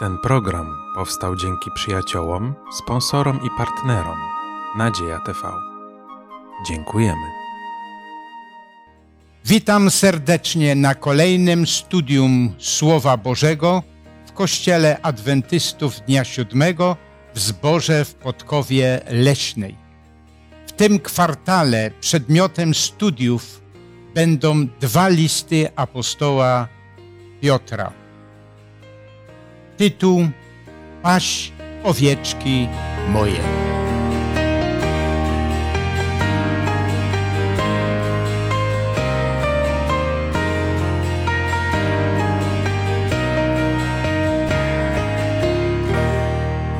Ten 0.00 0.18
program 0.18 0.76
powstał 0.94 1.36
dzięki 1.36 1.70
przyjaciołom, 1.74 2.54
sponsorom 2.72 3.40
i 3.46 3.48
partnerom 3.58 4.18
Nadzieja 4.76 5.18
TV. 5.18 5.52
Dziękujemy. 6.68 7.26
Witam 9.44 9.90
serdecznie 9.90 10.74
na 10.74 10.94
kolejnym 10.94 11.66
studium 11.66 12.54
Słowa 12.58 13.16
Bożego 13.16 13.82
w 14.26 14.32
Kościele 14.32 15.00
Adwentystów 15.02 16.00
Dnia 16.00 16.24
Siódmego 16.24 16.96
w 17.34 17.38
Zborze 17.38 18.04
w 18.04 18.14
Podkowie 18.14 19.00
Leśnej. 19.10 19.76
W 20.66 20.72
tym 20.72 20.98
kwartale 20.98 21.90
przedmiotem 22.00 22.74
studiów 22.74 23.60
będą 24.14 24.66
dwa 24.80 25.08
listy 25.08 25.68
apostoła 25.76 26.68
Piotra. 27.40 27.99
Tytuł 29.80 30.28
Paś 31.02 31.52
owieczki 31.84 32.68
moje. 33.08 33.40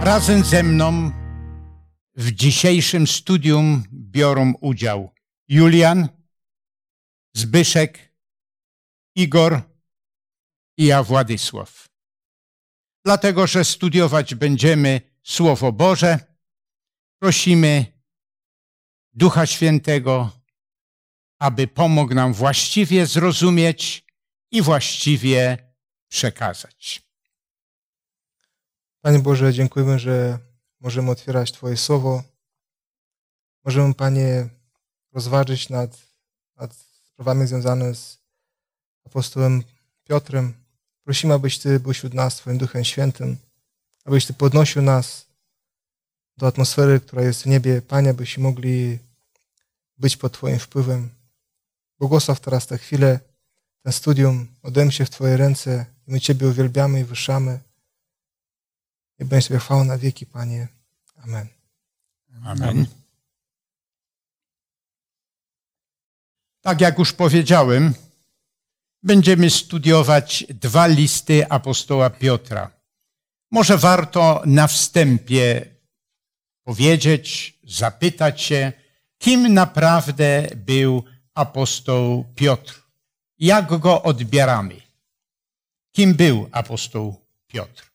Razem 0.01 0.45
ze 0.45 0.63
mną 0.63 1.11
w 2.17 2.31
dzisiejszym 2.33 3.07
studium 3.07 3.83
biorą 3.93 4.53
udział 4.61 5.15
Julian, 5.49 6.09
Zbyszek, 7.35 8.15
Igor 9.17 9.63
i 10.79 10.87
ja 10.87 11.03
Władysław. 11.03 11.90
Dlatego, 13.05 13.47
że 13.47 13.65
studiować 13.65 14.35
będziemy 14.35 15.01
Słowo 15.23 15.73
Boże, 15.73 16.19
prosimy 17.19 17.87
Ducha 19.13 19.47
Świętego, 19.47 20.31
aby 21.39 21.69
pomógł 21.69 22.15
nam 22.15 22.33
właściwie 22.33 23.07
zrozumieć 23.07 24.05
i 24.51 24.63
właściwie 24.63 25.59
przekazać. 26.09 27.03
Panie 29.01 29.19
Boże, 29.19 29.53
dziękujemy, 29.53 29.99
że 29.99 30.39
możemy 30.81 31.11
otwierać 31.11 31.53
Twoje 31.53 31.77
słowo. 31.77 32.23
Możemy, 33.65 33.95
Panie, 33.95 34.49
rozważyć 35.13 35.69
nad, 35.69 35.99
nad 36.57 36.75
sprawami 36.75 37.47
związanymi 37.47 37.95
z 37.95 38.19
apostołem 39.07 39.63
Piotrem. 40.05 40.60
Prosimy, 41.11 41.35
abyś 41.35 41.59
Ty 41.59 41.81
był 41.81 41.93
wśród 41.93 42.15
nas 42.15 42.37
Twoim 42.37 42.59
Duchem 42.59 42.85
Świętym, 42.85 43.37
abyś 44.05 44.27
Ty 44.27 44.35
podnosił 44.35 44.83
nas 44.83 45.27
do 46.37 46.47
atmosfery, 46.47 47.01
która 47.01 47.23
jest 47.23 47.43
w 47.43 47.47
niebie. 47.47 47.83
Panie, 47.83 48.11
abyśmy 48.11 48.43
mogli 48.43 48.99
być 49.99 50.17
pod 50.17 50.33
Twoim 50.33 50.59
wpływem. 50.59 51.11
Błogosław 51.99 52.41
teraz 52.41 52.67
tę 52.67 52.79
chwilę, 52.79 53.21
ten 53.83 53.93
studium, 53.93 54.47
odejm 54.63 54.91
się 54.91 55.05
w 55.05 55.11
Twoje 55.11 55.37
ręce. 55.37 55.87
My 56.07 56.21
Ciebie 56.21 56.49
uwielbiamy 56.49 57.01
i 57.01 57.05
wyszamy. 57.05 57.61
I 59.19 59.25
będzie 59.25 59.49
Tobie 59.49 59.61
chwała 59.61 59.85
na 59.85 59.99
wieki, 59.99 60.27
Panie. 60.27 60.69
Amen. 61.17 61.49
Amen. 62.45 62.87
Tak 66.61 66.81
jak 66.81 66.99
już 66.99 67.13
powiedziałem, 67.13 67.95
będziemy 69.03 69.51
studiować 69.51 70.45
dwa 70.49 70.87
listy 70.87 71.49
apostoła 71.49 72.11
Piotra. 72.11 72.71
Może 73.51 73.79
warto 73.79 74.43
na 74.47 74.67
wstępie 74.67 75.67
powiedzieć, 76.65 77.59
zapytać 77.65 78.43
się, 78.43 78.73
kim 79.19 79.55
naprawdę 79.55 80.49
był 80.57 81.05
apostoł 81.35 82.25
Piotr. 82.35 82.83
Jak 83.39 83.79
go 83.79 84.03
odbieramy? 84.03 84.81
Kim 85.93 86.15
był 86.15 86.49
apostoł 86.53 87.21
Piotr? 87.47 87.91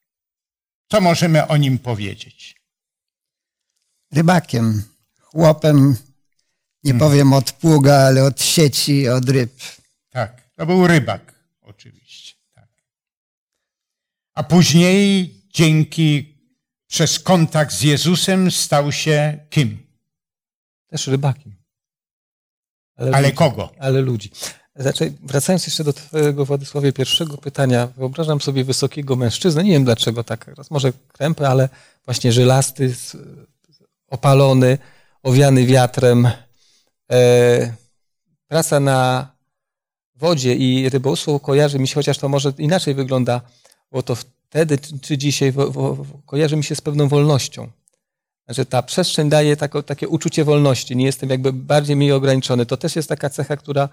Co 0.91 1.01
możemy 1.01 1.47
o 1.47 1.57
nim 1.57 1.79
powiedzieć? 1.79 2.55
rybakiem, 4.15 4.83
chłopem, 5.21 5.97
nie 6.83 6.91
Hmm. 6.91 6.99
powiem 6.99 7.33
od 7.33 7.51
pługa, 7.51 7.95
ale 7.95 8.23
od 8.23 8.41
sieci, 8.41 9.09
od 9.09 9.29
ryb. 9.29 9.53
Tak, 10.09 10.44
to 10.55 10.65
był 10.65 10.87
rybak, 10.87 11.33
oczywiście. 11.61 12.33
Tak. 12.53 12.69
A 14.33 14.43
później, 14.43 15.31
dzięki 15.53 16.35
przez 16.87 17.19
kontakt 17.19 17.73
z 17.73 17.81
Jezusem, 17.81 18.51
stał 18.51 18.91
się 18.91 19.45
kim? 19.49 19.87
Też 20.87 21.07
rybakiem. 21.07 21.55
Ale 22.95 23.21
ludzi, 23.21 23.33
kogo? 23.33 23.71
Ale 23.79 24.01
ludzi. 24.01 24.31
Znaczy, 24.75 25.13
wracając 25.23 25.67
jeszcze 25.67 25.83
do 25.83 25.93
Twojego, 25.93 26.45
Władysławie, 26.45 26.93
pierwszego 26.93 27.37
pytania, 27.37 27.87
wyobrażam 27.87 28.41
sobie 28.41 28.63
wysokiego 28.63 29.15
mężczyznę, 29.15 29.63
nie 29.63 29.71
wiem 29.71 29.85
dlaczego 29.85 30.23
tak, 30.23 30.47
raz 30.47 30.71
może 30.71 30.93
krępy, 31.07 31.47
ale 31.47 31.69
właśnie 32.05 32.31
żylasty, 32.31 32.95
opalony, 34.07 34.77
owiany 35.23 35.65
wiatrem. 35.65 36.29
E, 37.11 37.73
praca 38.47 38.79
na 38.79 39.31
wodzie 40.15 40.55
i 40.55 40.89
rybołówstwo 40.89 41.39
kojarzy 41.39 41.79
mi 41.79 41.87
się, 41.87 41.95
chociaż 41.95 42.17
to 42.17 42.29
może 42.29 42.53
inaczej 42.57 42.93
wygląda, 42.93 43.41
bo 43.91 44.03
to 44.03 44.15
wtedy 44.15 44.77
czy- 45.01 45.17
dzisiaj 45.17 45.53
kojarzy 46.25 46.55
mi 46.57 46.63
się 46.63 46.75
z 46.75 46.81
pewną 46.81 47.07
wolnością. 47.07 47.67
Znaczy 48.45 48.65
ta 48.65 48.83
przestrzeń 48.83 49.29
daje 49.29 49.57
tako, 49.57 49.83
takie 49.83 50.07
uczucie 50.07 50.43
wolności, 50.43 50.95
nie 50.95 51.05
jestem 51.05 51.29
jakby 51.29 51.53
bardziej 51.53 51.95
mniej 51.95 52.11
ograniczony. 52.11 52.65
To 52.65 52.77
też 52.77 52.95
jest 52.95 53.09
taka 53.09 53.29
cecha, 53.29 53.57
która 53.57 53.89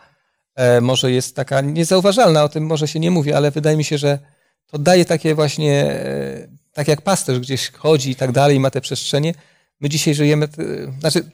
e, 0.54 0.80
może 0.80 1.10
jest 1.12 1.36
taka 1.36 1.60
niezauważalna, 1.60 2.44
o 2.44 2.48
tym 2.48 2.66
może 2.66 2.88
się 2.88 3.00
nie 3.00 3.10
mówi, 3.10 3.32
ale 3.32 3.50
wydaje 3.50 3.76
mi 3.76 3.84
się, 3.84 3.98
że 3.98 4.18
to 4.66 4.78
daje 4.78 5.04
takie 5.04 5.34
właśnie, 5.34 5.84
e, 5.84 6.48
tak 6.72 6.88
jak 6.88 7.02
pasterz 7.02 7.38
gdzieś 7.38 7.70
chodzi 7.72 8.10
i 8.10 8.16
tak 8.16 8.32
dalej, 8.32 8.60
ma 8.60 8.70
te 8.70 8.80
przestrzenie. 8.80 9.34
My 9.80 9.88
dzisiaj 9.88 10.14
żyjemy, 10.14 10.46
e, 10.46 11.00
znaczy 11.00 11.30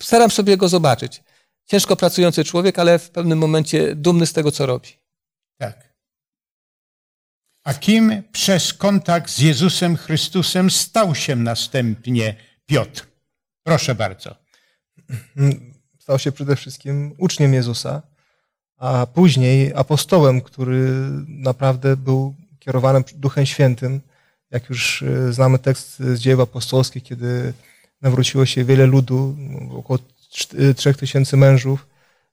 staram 0.00 0.30
sobie 0.30 0.56
go 0.56 0.68
zobaczyć. 0.68 1.22
Ciężko 1.66 1.96
pracujący 1.96 2.44
człowiek, 2.44 2.78
ale 2.78 2.98
w 2.98 3.10
pewnym 3.10 3.38
momencie 3.38 3.94
dumny 3.94 4.26
z 4.26 4.32
tego, 4.32 4.52
co 4.52 4.66
robi. 4.66 4.88
Tak. 5.58 5.94
A 7.64 7.74
kim 7.74 8.22
przez 8.32 8.74
kontakt 8.74 9.30
z 9.30 9.38
Jezusem 9.38 9.96
Chrystusem 9.96 10.70
stał 10.70 11.14
się 11.14 11.36
następnie 11.36 12.36
Piotr? 12.66 13.06
Proszę 13.62 13.94
bardzo. 13.94 14.36
Stał 15.98 16.18
się 16.18 16.32
przede 16.32 16.56
wszystkim 16.56 17.14
uczniem 17.18 17.54
Jezusa, 17.54 18.02
a 18.76 19.06
później 19.06 19.72
apostołem, 19.74 20.40
który 20.40 20.90
naprawdę 21.28 21.96
był 21.96 22.34
kierowany 22.58 23.04
Duchem 23.14 23.46
Świętym. 23.46 24.00
Jak 24.50 24.68
już 24.70 25.02
e, 25.02 25.32
znamy 25.32 25.58
tekst 25.58 25.98
z 25.98 26.18
dziejów 26.18 26.40
apostolskich, 26.40 27.02
kiedy 27.02 27.52
nawróciło 28.02 28.46
się 28.46 28.64
wiele 28.64 28.86
ludu, 28.86 29.36
około 29.70 29.98
czt- 29.98 30.15
trzech 30.76 30.96
tysięcy 30.96 31.36
mężów. 31.36 31.86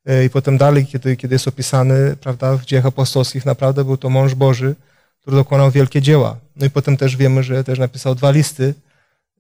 E, 0.06 0.26
I 0.26 0.30
potem 0.30 0.58
dalej, 0.58 0.86
kiedy, 0.86 1.18
kiedy 1.18 1.36
jest 1.36 1.48
opisany 1.48 2.16
prawda, 2.16 2.58
w 2.58 2.66
dziejach 2.66 2.86
apostolskich, 2.86 3.46
naprawdę 3.46 3.84
był 3.84 3.98
to 3.98 4.10
mąż 4.10 4.36
Boży, 4.36 4.76
który 5.22 5.38
dokonał 5.38 5.72
wielkie 5.72 6.02
dzieła. 6.02 6.38
No 6.56 6.66
i 6.66 6.70
potem 6.70 6.98
też 6.98 7.18
wiemy, 7.18 7.44
że 7.44 7.64
też 7.64 7.80
napisał 7.80 8.16
dwa 8.16 8.32
listy. 8.32 8.74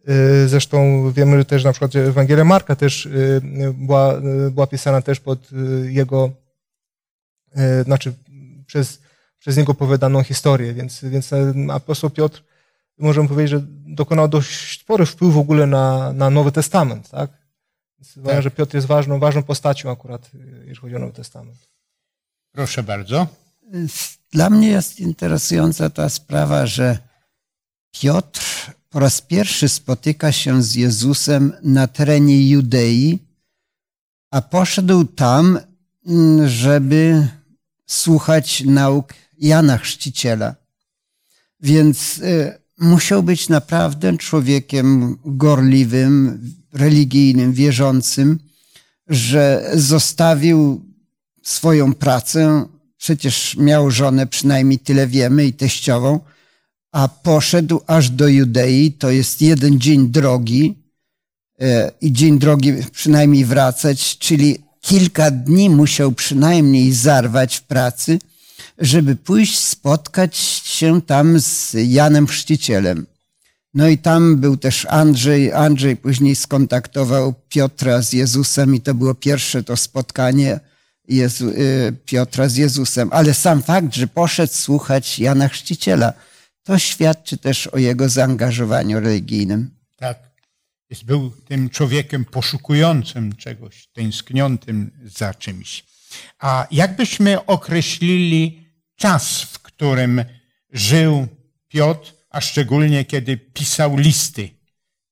Y, 0.09 0.47
Zresztą 0.47 1.11
wiemy 1.11 1.37
że 1.37 1.45
też 1.45 1.63
na 1.63 1.71
przykład, 1.71 1.93
że 1.93 2.05
Ewangelia 2.05 2.43
Marka 2.43 2.75
też 2.75 3.05
y, 3.05 3.41
była, 3.73 4.17
y, 4.47 4.51
była 4.51 4.67
pisana 4.67 5.01
też 5.01 5.19
pod 5.19 5.39
y, 5.51 5.91
jego, 5.91 6.31
y, 7.57 7.83
znaczy 7.83 8.13
przez, 8.65 8.99
przez 9.39 9.57
niego 9.57 9.71
opowiadaną 9.71 10.23
historię, 10.23 10.73
więc, 10.73 11.03
więc 11.03 11.31
apostoł 11.71 12.09
Piotr, 12.09 12.43
możemy 12.99 13.27
powiedzieć, 13.27 13.51
że 13.51 13.65
dokonał 13.85 14.27
dość 14.27 14.81
spory 14.81 15.05
wpływ 15.05 15.33
w 15.33 15.37
ogóle 15.37 15.67
na, 15.67 16.13
na 16.13 16.29
Nowy 16.29 16.51
Testament, 16.51 17.09
tak? 17.09 17.42
Więc 18.03 18.17
uważam, 18.17 18.41
że 18.41 18.51
Piotr 18.51 18.75
jest 18.75 18.87
ważną, 18.87 19.19
ważną 19.19 19.43
postacią 19.43 19.91
akurat, 19.91 20.31
jeżeli 20.59 20.75
chodzi 20.75 20.95
o 20.95 20.99
Nowy 20.99 21.13
Testament. 21.13 21.57
Proszę 22.51 22.83
bardzo. 22.83 23.27
Dla 24.31 24.49
mnie 24.49 24.67
jest 24.67 24.99
interesująca 24.99 25.89
ta 25.89 26.09
sprawa, 26.09 26.65
że 26.65 26.97
Piotr 27.91 28.73
po 28.89 28.99
raz 28.99 29.21
pierwszy 29.21 29.69
spotyka 29.69 30.31
się 30.31 30.63
z 30.63 30.75
Jezusem 30.75 31.53
na 31.63 31.87
terenie 31.87 32.49
Judei, 32.49 33.19
a 34.31 34.41
poszedł 34.41 35.03
tam, 35.03 35.59
mm, 36.07 36.47
żeby 36.47 37.27
słuchać 37.85 38.63
nauk 38.65 39.13
Jana 39.37 39.77
Chrzciciela. 39.77 40.55
Więc 41.59 42.17
y, 42.17 42.62
musiał 42.79 43.23
być 43.23 43.49
naprawdę 43.49 44.17
człowiekiem 44.17 45.17
gorliwym, 45.25 46.39
religijnym, 46.73 47.53
wierzącym, 47.53 48.39
że 49.07 49.71
zostawił 49.73 50.81
swoją 51.43 51.93
pracę, 51.93 52.65
przecież 52.97 53.57
miał 53.57 53.91
żonę, 53.91 54.27
przynajmniej 54.27 54.79
tyle 54.79 55.07
wiemy, 55.07 55.45
i 55.45 55.53
teściową, 55.53 56.19
a 56.91 57.07
poszedł 57.07 57.81
aż 57.87 58.09
do 58.09 58.27
Judei, 58.27 58.91
to 58.91 59.11
jest 59.11 59.41
jeden 59.41 59.79
dzień 59.79 60.07
drogi 60.07 60.75
e, 61.61 61.91
i 62.01 62.11
dzień 62.11 62.39
drogi 62.39 62.73
przynajmniej 62.91 63.45
wracać, 63.45 64.17
czyli 64.17 64.57
kilka 64.81 65.31
dni 65.31 65.69
musiał 65.69 66.11
przynajmniej 66.11 66.93
zarwać 66.93 67.55
w 67.55 67.63
pracy, 67.63 68.19
żeby 68.77 69.15
pójść 69.15 69.57
spotkać 69.57 70.37
się 70.63 71.01
tam 71.01 71.39
z 71.39 71.73
Janem 71.73 72.27
Chrzcicielem. 72.27 73.05
No 73.73 73.87
i 73.87 73.97
tam 73.97 74.35
był 74.37 74.57
też 74.57 74.85
Andrzej. 74.85 75.53
Andrzej 75.53 75.97
później 75.97 76.35
skontaktował 76.35 77.33
Piotra 77.49 78.01
z 78.01 78.13
Jezusem 78.13 78.75
i 78.75 78.81
to 78.81 78.93
było 78.93 79.15
pierwsze 79.15 79.63
to 79.63 79.77
spotkanie 79.77 80.59
Jezu, 81.07 81.49
y, 81.49 81.97
Piotra 82.05 82.49
z 82.49 82.55
Jezusem. 82.55 83.09
Ale 83.11 83.33
sam 83.33 83.63
fakt, 83.63 83.95
że 83.95 84.07
poszedł 84.07 84.53
słuchać 84.53 85.19
Jana 85.19 85.47
Chrzciciela, 85.47 86.13
to 86.63 86.79
świadczy 86.79 87.37
też 87.37 87.67
o 87.67 87.77
jego 87.77 88.09
zaangażowaniu 88.09 88.99
religijnym. 88.99 89.69
Tak. 89.97 90.17
Jest, 90.89 91.05
był 91.05 91.31
tym 91.47 91.69
człowiekiem 91.69 92.25
poszukującym 92.25 93.35
czegoś, 93.35 93.87
tęskniącym 93.87 94.91
za 95.05 95.33
czymś. 95.33 95.83
A 96.39 96.67
jakbyśmy 96.71 97.45
określili 97.45 98.62
czas, 98.95 99.41
w 99.41 99.59
którym 99.59 100.25
żył 100.69 101.27
Piotr, 101.67 102.13
a 102.29 102.41
szczególnie 102.41 103.05
kiedy 103.05 103.37
pisał 103.37 103.97
listy 103.97 104.49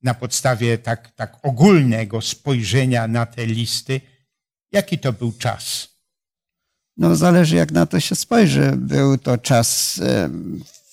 na 0.03 0.13
podstawie 0.13 0.77
tak, 0.77 1.11
tak 1.15 1.37
ogólnego 1.45 2.21
spojrzenia 2.21 3.07
na 3.07 3.25
te 3.25 3.45
listy, 3.45 4.01
jaki 4.71 4.99
to 4.99 5.13
był 5.13 5.31
czas? 5.31 5.87
No, 6.97 7.15
zależy 7.15 7.55
jak 7.55 7.71
na 7.71 7.85
to 7.85 7.99
się 7.99 8.15
spojrzy. 8.15 8.73
Był 8.77 9.17
to 9.17 9.37
czas 9.37 9.99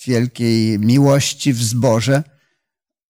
wielkiej 0.06 0.79
miłości 0.79 1.52
w 1.52 1.62
zborze, 1.62 2.23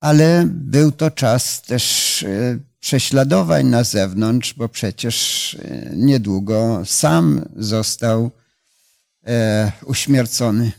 ale 0.00 0.48
był 0.50 0.92
to 0.92 1.10
czas 1.10 1.62
też 1.62 2.22
e, 2.22 2.58
prześladowań 2.80 3.66
na 3.66 3.84
zewnątrz, 3.84 4.54
bo 4.54 4.68
przecież 4.68 5.54
e, 5.54 5.90
niedługo 5.96 6.82
sam 6.84 7.44
został 7.56 8.30
e, 9.28 9.72
uśmiercony. 9.84 10.72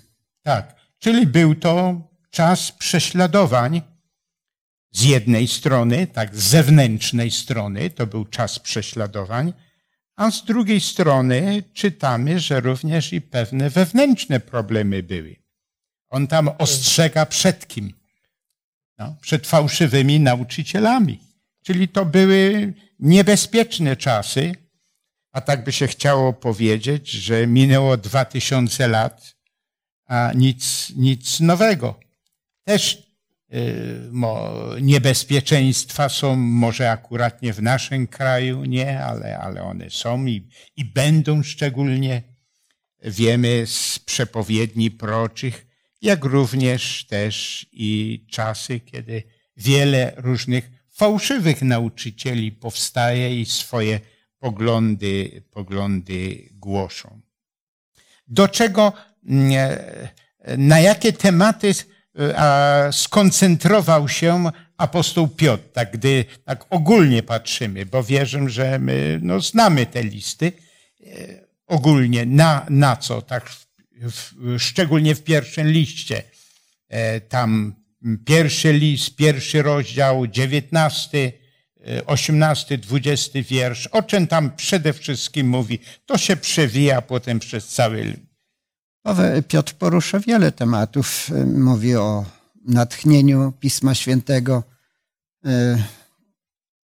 Tak, 0.44 0.76
czyli 1.00 1.28
był 1.28 1.56
to 1.56 2.02
czas 2.30 2.72
prześladowań 2.72 3.82
z 4.92 5.04
jednej 5.04 5.48
strony, 5.48 6.08
tak 6.08 6.36
z 6.36 6.44
zewnętrznej 6.44 7.32
strony, 7.32 7.90
to 7.90 8.08
był 8.08 8.26
czas 8.26 8.60
prześladowań, 8.60 9.54
a 10.16 10.32
z 10.32 10.46
drugiej 10.46 10.82
strony 10.82 11.64
czytamy, 11.74 12.40
że 12.40 12.60
również 12.60 13.14
i 13.14 13.22
pewne 13.22 13.70
wewnętrzne 13.70 14.40
problemy 14.40 15.04
były. 15.04 15.36
On 16.10 16.28
tam 16.28 16.50
ostrzega 16.58 17.26
przed 17.26 17.68
kim? 17.68 17.94
No, 18.98 19.16
przed 19.22 19.48
fałszywymi 19.48 20.20
nauczycielami. 20.20 21.20
Czyli 21.64 21.88
to 21.88 22.06
były 22.06 22.74
niebezpieczne 23.00 23.96
czasy, 23.96 24.56
a 25.40 25.42
tak 25.42 25.64
by 25.64 25.72
się 25.72 25.88
chciało 25.88 26.34
powiedzieć, 26.34 27.10
że 27.10 27.48
minęło 27.48 27.98
dwa 27.98 28.26
tysiące 28.26 28.88
lat, 28.88 29.36
a 30.06 30.32
nic, 30.36 30.92
nic 30.96 31.40
nowego. 31.40 32.00
Też 32.64 33.14
y, 33.54 34.82
niebezpieczeństwa 34.82 36.10
są 36.10 36.36
może 36.36 36.92
akurat 36.92 37.42
nie 37.42 37.54
w 37.54 37.62
naszym 37.62 38.08
kraju, 38.08 38.66
nie, 38.66 39.04
ale, 39.04 39.38
ale 39.38 39.64
one 39.64 39.90
są 39.90 40.26
i, 40.26 40.50
i 40.76 40.86
będą 40.86 41.44
szczególnie. 41.44 42.24
Wiemy 43.04 43.64
z 43.68 44.00
przepowiedni 44.00 44.92
proczych, 44.92 45.68
jak 46.02 46.26
również 46.26 47.06
też 47.06 47.66
i 47.72 48.26
czasy, 48.32 48.80
kiedy 48.80 49.24
wiele 49.58 50.14
różnych 50.18 50.72
fałszywych 50.92 51.62
nauczycieli 51.62 52.52
powstaje 52.52 53.42
i 53.42 53.46
swoje 53.46 54.00
poglądy, 54.40 55.44
poglądy 55.52 56.50
głoszą. 56.54 57.22
Do 58.28 58.48
czego, 58.48 58.94
mm, 59.26 59.70
na 60.58 60.80
jakie 60.80 61.14
tematy 61.14 61.74
skoncentrował 62.92 64.10
się 64.10 64.52
apostoł 64.78 65.28
Piotr, 65.28 65.64
tak 65.74 65.92
gdy 65.92 66.26
tak 66.46 66.66
ogólnie 66.70 67.24
patrzymy, 67.24 67.86
bo 67.86 68.04
wierzę, 68.04 68.50
że 68.50 68.80
my 68.80 69.20
no, 69.24 69.40
znamy 69.40 69.86
te 69.86 70.04
listy 70.04 70.52
e, 71.02 71.06
ogólnie, 71.68 72.26
na, 72.26 72.66
na 72.70 72.96
co, 72.96 73.22
tak 73.22 73.50
w, 74.02 74.34
szczególnie 74.60 75.16
w 75.16 75.24
pierwszym 75.24 75.68
liście. 75.68 76.24
E, 76.90 77.22
tam 77.22 77.76
pierwszy 78.26 78.74
list, 78.74 79.16
pierwszy 79.16 79.62
rozdział, 79.62 80.28
dziewiętnasty, 80.28 81.34
e, 81.88 82.06
osiemnasty, 82.06 82.78
dwudziesty 82.78 83.44
wiersz. 83.44 83.88
O 83.88 84.04
czym 84.04 84.28
tam 84.28 84.56
przede 84.56 84.94
wszystkim 84.94 85.50
mówi? 85.50 85.80
To 86.06 86.18
się 86.18 86.36
przewija 86.36 87.02
potem 87.02 87.40
przez 87.40 87.68
cały 87.68 88.20
Piotr 89.48 89.74
porusza 89.74 90.20
wiele 90.20 90.52
tematów. 90.52 91.30
E, 91.36 91.46
mówi 91.46 91.96
o 91.96 92.26
natchnieniu 92.66 93.54
Pisma 93.60 93.96
Świętego, 93.96 94.64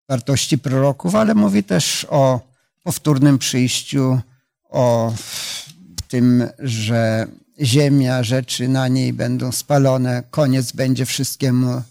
wartości 0.09 0.57
proroków, 0.57 1.15
ale 1.15 1.35
mówi 1.35 1.63
też 1.63 2.07
o 2.09 2.39
powtórnym 2.83 3.37
przyjściu, 3.37 4.19
o 4.69 5.13
tym, 6.07 6.47
że 6.59 7.27
ziemia, 7.61 8.23
rzeczy 8.23 8.67
na 8.67 8.87
niej 8.87 9.13
będą 9.13 9.51
spalone, 9.51 10.23
koniec 10.31 10.71
będzie 10.71 11.05
wszystkiemu, 11.05 11.81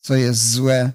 co 0.00 0.14
jest 0.14 0.50
złe. 0.50 0.92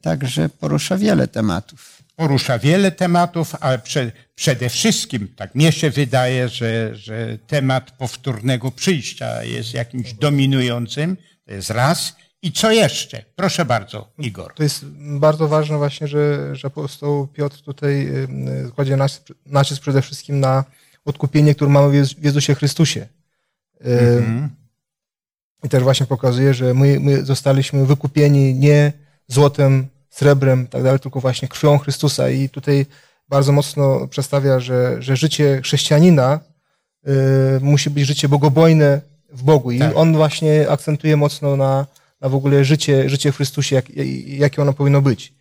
Także 0.00 0.48
porusza 0.48 0.96
wiele 0.96 1.28
tematów. 1.28 2.02
Porusza 2.16 2.58
wiele 2.58 2.92
tematów, 2.92 3.54
ale 3.60 3.78
prze, 3.78 4.12
przede 4.34 4.68
wszystkim, 4.68 5.28
tak 5.36 5.54
mnie 5.54 5.72
się 5.72 5.90
wydaje, 5.90 6.48
że, 6.48 6.96
że 6.96 7.38
temat 7.46 7.90
powtórnego 7.90 8.70
przyjścia 8.70 9.44
jest 9.44 9.74
jakimś 9.74 10.12
dominującym. 10.12 11.16
To 11.46 11.52
jest 11.52 11.70
raz. 11.70 12.16
I 12.42 12.52
co 12.52 12.70
jeszcze? 12.70 13.22
Proszę 13.36 13.64
bardzo, 13.64 14.12
Igor. 14.18 14.54
To 14.54 14.62
jest 14.62 14.84
bardzo 14.98 15.48
ważne 15.48 15.78
właśnie, 15.78 16.08
że, 16.08 16.56
że 16.56 16.68
apostoł 16.68 17.26
Piotr 17.26 17.62
tutaj 17.62 18.08
kładzie 18.74 18.98
nacisk 19.46 19.82
przede 19.82 20.02
wszystkim 20.02 20.40
na 20.40 20.64
odkupienie, 21.04 21.54
które 21.54 21.70
mamy 21.70 22.04
w 22.04 22.24
Jezusie 22.24 22.54
Chrystusie. 22.54 23.06
Mm-hmm. 23.84 24.48
I 25.64 25.68
też 25.68 25.82
właśnie 25.82 26.06
pokazuje, 26.06 26.54
że 26.54 26.74
my, 26.74 27.00
my 27.00 27.24
zostaliśmy 27.24 27.86
wykupieni 27.86 28.54
nie 28.54 28.92
złotem, 29.28 29.86
srebrem, 30.10 30.66
tak 30.66 30.82
dalej, 30.82 31.00
tylko 31.00 31.20
właśnie 31.20 31.48
krwią 31.48 31.78
Chrystusa. 31.78 32.30
I 32.30 32.48
tutaj 32.48 32.86
bardzo 33.28 33.52
mocno 33.52 34.06
przedstawia, 34.06 34.60
że, 34.60 35.02
że 35.02 35.16
życie 35.16 35.60
chrześcijanina 35.62 36.40
y, 37.08 37.10
musi 37.60 37.90
być 37.90 38.06
życie 38.06 38.28
bogobojne 38.28 39.00
w 39.32 39.42
Bogu. 39.42 39.70
I 39.70 39.78
tak. 39.78 39.96
on 39.96 40.16
właśnie 40.16 40.70
akcentuje 40.70 41.16
mocno 41.16 41.56
na, 41.56 41.86
na 42.20 42.28
w 42.28 42.34
ogóle 42.34 42.64
życie, 42.64 43.08
życie 43.08 43.32
w 43.32 43.36
Chrystusie, 43.36 43.76
jak, 43.76 43.90
jakie 44.26 44.62
ono 44.62 44.72
powinno 44.72 45.02
być. 45.02 45.34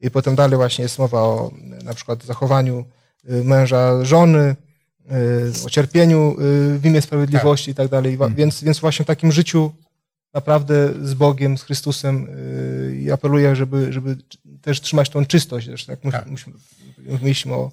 I 0.00 0.10
potem 0.10 0.36
dalej 0.36 0.56
właśnie 0.56 0.82
jest 0.82 0.98
mowa 0.98 1.22
o 1.22 1.50
na 1.84 1.94
przykład 1.94 2.24
zachowaniu 2.24 2.84
y, 3.30 3.44
męża, 3.44 4.04
żony, 4.04 4.56
Y, 5.12 5.66
o 5.66 5.70
cierpieniu 5.70 6.36
y, 6.40 6.78
w 6.78 6.86
imię 6.86 7.02
sprawiedliwości 7.02 7.66
tak. 7.66 7.72
i 7.72 7.76
tak 7.76 7.88
dalej. 7.88 8.12
Mhm. 8.12 8.34
Więc, 8.34 8.64
więc 8.64 8.78
właśnie 8.78 9.04
w 9.04 9.08
takim 9.08 9.32
życiu 9.32 9.72
naprawdę 10.34 10.94
z 11.02 11.14
Bogiem, 11.14 11.58
z 11.58 11.62
Chrystusem 11.62 12.26
y, 12.28 13.00
i 13.02 13.10
apeluję, 13.10 13.56
żeby, 13.56 13.92
żeby 13.92 14.16
też 14.62 14.80
trzymać 14.80 15.10
tą 15.10 15.26
czystość. 15.26 15.66
Też, 15.66 15.86
tak? 15.86 16.00
tak. 16.12 16.26
Myślimy 17.22 17.56
o, 17.56 17.72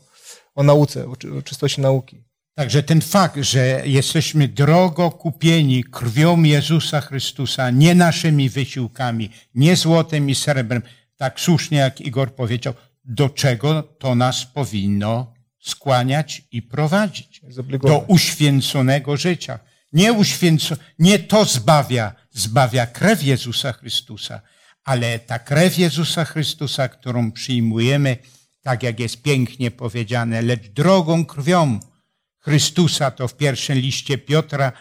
o 0.55 0.63
nauce, 0.63 1.07
o 1.38 1.41
czystości 1.41 1.81
nauki. 1.81 2.24
Także 2.55 2.83
ten 2.83 3.01
fakt, 3.01 3.38
że 3.38 3.81
jesteśmy 3.85 4.47
drogo 4.47 5.12
kupieni 5.12 5.83
krwią 5.83 6.43
Jezusa 6.43 7.01
Chrystusa, 7.01 7.69
nie 7.69 7.95
naszymi 7.95 8.50
wysiłkami, 8.50 9.29
nie 9.55 9.75
złotem 9.75 10.29
i 10.29 10.35
srebrem, 10.35 10.81
tak 11.17 11.39
słusznie 11.39 11.77
jak 11.77 12.01
Igor 12.01 12.35
powiedział, 12.35 12.74
do 13.05 13.29
czego 13.29 13.83
to 13.83 14.15
nas 14.15 14.45
powinno 14.45 15.33
skłaniać 15.59 16.41
i 16.51 16.62
prowadzić 16.62 17.41
do 17.83 18.05
uświęconego 18.07 19.17
życia. 19.17 19.59
Nie, 19.93 20.13
uświęco, 20.13 20.75
nie 21.00 21.19
to 21.19 21.45
zbawia, 21.45 22.15
zbawia 22.36 22.86
krew 22.88 23.24
Jezusa 23.24 23.74
Chrystusa, 23.74 24.42
ale 24.84 25.20
ta 25.20 25.39
krew 25.39 25.77
Jezusa 25.77 26.25
Chrystusa, 26.25 26.89
którą 26.89 27.32
przyjmujemy, 27.32 28.18
tak 28.62 28.84
jak 28.84 29.00
jest 29.00 29.22
pięknie 29.22 29.72
powiedziane, 29.72 30.42
lecz 30.42 30.68
drogą 30.68 31.25
krwią 31.25 31.80
Chrystusa, 32.39 33.12
to 33.12 33.27
w 33.27 33.38
pierwszym 33.38 33.77
liście 33.77 34.18
Piotra, 34.18 34.72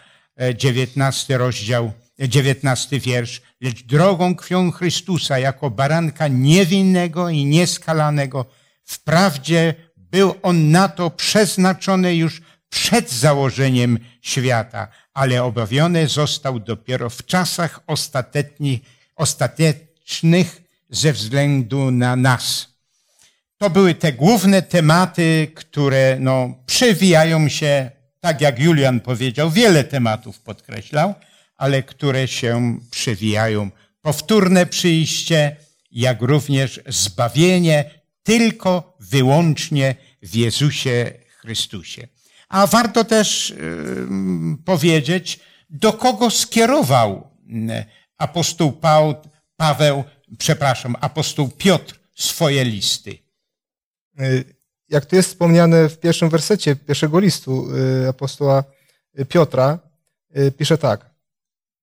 19 0.54 1.34
e, 1.34 1.38
rozdział, 1.38 1.92
19 2.18 3.00
wiersz, 3.00 3.42
lecz 3.60 3.82
drogą 3.82 4.34
krwią 4.34 4.70
Chrystusa, 4.70 5.38
jako 5.38 5.70
baranka 5.70 6.28
niewinnego 6.28 7.28
i 7.28 7.44
nieskalanego, 7.44 8.46
wprawdzie 8.84 9.74
był 9.96 10.34
on 10.42 10.70
na 10.70 10.88
to 10.88 11.10
przeznaczony 11.10 12.16
już 12.16 12.42
przed 12.68 13.12
założeniem 13.12 13.98
świata, 14.22 14.88
ale 15.14 15.42
objawiony 15.42 16.08
został 16.08 16.60
dopiero 16.60 17.10
w 17.10 17.26
czasach 17.26 17.80
ostatecznych, 19.16 20.62
ze 20.90 21.12
względu 21.12 21.90
na 21.90 22.16
nas. 22.16 22.74
To 23.58 23.70
były 23.70 23.94
te 23.94 24.12
główne 24.12 24.62
tematy, 24.62 25.52
które 25.54 26.16
no, 26.20 26.54
przewijają 26.66 27.48
się, 27.48 27.90
tak 28.20 28.40
jak 28.40 28.58
Julian 28.58 29.00
powiedział, 29.00 29.50
wiele 29.50 29.84
tematów 29.84 30.40
podkreślał, 30.40 31.14
ale 31.56 31.82
które 31.82 32.28
się 32.28 32.78
przewijają. 32.90 33.70
Powtórne 34.02 34.66
przyjście, 34.66 35.56
jak 35.90 36.22
również 36.22 36.80
zbawienie 36.86 37.90
tylko 38.22 38.96
wyłącznie 39.00 39.94
w 40.22 40.34
Jezusie 40.34 41.12
Chrystusie. 41.40 42.08
A 42.54 42.66
warto 42.66 43.04
też 43.04 43.50
y, 43.50 44.06
powiedzieć, 44.64 45.40
do 45.70 45.92
kogo 45.92 46.30
skierował 46.30 47.30
y, 47.48 47.84
apostoł 48.18 48.72
Paweł, 49.56 50.04
przepraszam, 50.38 50.96
apostoł 51.00 51.48
Piotr 51.48 52.00
swoje 52.14 52.64
listy. 52.64 53.18
Y, 54.20 54.44
jak 54.88 55.06
to 55.06 55.16
jest 55.16 55.28
wspomniane 55.28 55.88
w 55.88 55.98
pierwszym 55.98 56.28
wersecie 56.28 56.76
pierwszego 56.76 57.20
listu 57.20 57.66
apostoła 58.08 58.64
Piotra, 59.28 59.78
pisze 60.58 60.78
tak. 60.78 61.10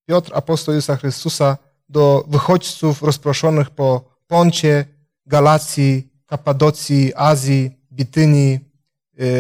Piotr, 0.08 0.32
apostoł 0.36 0.76
Jezusa 0.76 0.96
Chrystusa, 0.96 1.58
do 1.90 2.26
wychodźców 2.28 3.04
rozproszonych 3.04 3.70
po 3.70 4.16
Poncie, 4.28 4.86
Galacji, 5.26 6.08
Kapadocji, 6.26 7.14
Azji, 7.16 7.72
Bitynii, 7.92 8.60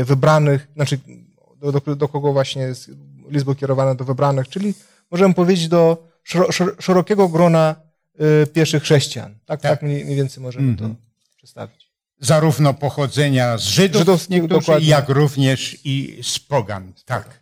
wybranych, 0.05 0.67
znaczy 0.75 0.99
do, 1.61 1.71
do, 1.71 1.95
do 1.95 2.07
kogo 2.07 2.33
właśnie 2.33 2.61
jest 2.61 2.91
list 3.29 3.45
był 3.45 3.55
kierowany 3.55 3.95
do 3.95 4.05
wybranych, 4.05 4.49
czyli 4.49 4.73
możemy 5.11 5.33
powiedzieć 5.33 5.67
do 5.67 6.07
szerokiego 6.79 7.29
grona 7.29 7.75
y, 8.43 8.47
pierwszych 8.47 8.83
chrześcijan. 8.83 9.35
Tak, 9.45 9.61
tak. 9.61 9.71
tak 9.71 9.81
mniej, 9.81 10.05
mniej 10.05 10.15
więcej 10.15 10.43
możemy 10.43 10.63
mm 10.63 10.75
-hmm. 10.75 10.79
to 10.79 10.85
mhm. 10.85 11.03
przedstawić. 11.37 11.91
Zarówno 12.19 12.73
pochodzenia 12.73 13.57
z 13.57 13.63
Żydów, 13.63 14.29
niektórzy, 14.29 14.71
jak 14.81 15.09
również 15.09 15.77
i 15.83 16.19
z 16.23 16.39
pogan. 16.39 16.93
Tak. 17.05 17.41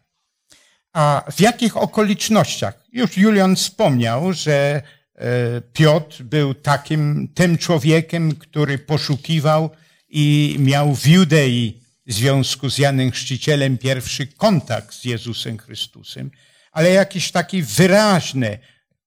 A 0.94 1.24
w 1.32 1.42
jakich 1.42 1.78
okolicznościach? 1.78 2.84
Już 2.92 3.18
Julian 3.18 3.56
wspomniał, 3.56 4.34
że 4.34 4.82
e, 5.16 5.62
Piotr 5.74 6.24
był 6.24 6.54
takim, 6.54 7.28
tym 7.34 7.58
człowiekiem, 7.58 8.36
który 8.36 8.78
poszukiwał 8.78 9.70
i 10.10 10.56
miał 10.60 10.96
w 10.96 11.08
Judei 11.08 11.79
w 12.10 12.14
związku 12.14 12.70
z 12.70 12.78
Janem 12.78 13.12
Chrzcicielem 13.12 13.78
pierwszy 13.78 14.28
kontakt 14.28 14.96
z 14.96 15.06
Jezusem 15.06 15.58
Chrystusem, 15.58 16.32
ale 16.72 16.90
jakieś 16.90 17.32
takie 17.32 17.64
wyraźne 17.64 18.58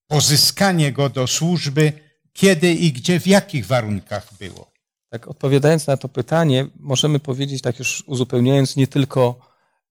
pozyskanie 0.07 0.93
go 0.93 1.09
do 1.09 1.27
służby, 1.27 1.93
kiedy 2.33 2.73
i 2.73 2.93
gdzie, 2.93 3.21
w 3.21 3.27
jakich 3.27 3.67
warunkach 3.67 4.29
było. 4.39 4.73
Tak, 5.09 5.29
odpowiadając 5.29 5.87
na 5.87 5.97
to 5.97 6.09
pytanie, 6.09 6.67
możemy 6.77 7.19
powiedzieć, 7.19 7.63
tak 7.63 7.79
już 7.79 8.05
uzupełniając, 8.07 8.77
nie 8.77 8.87
tylko 8.87 9.39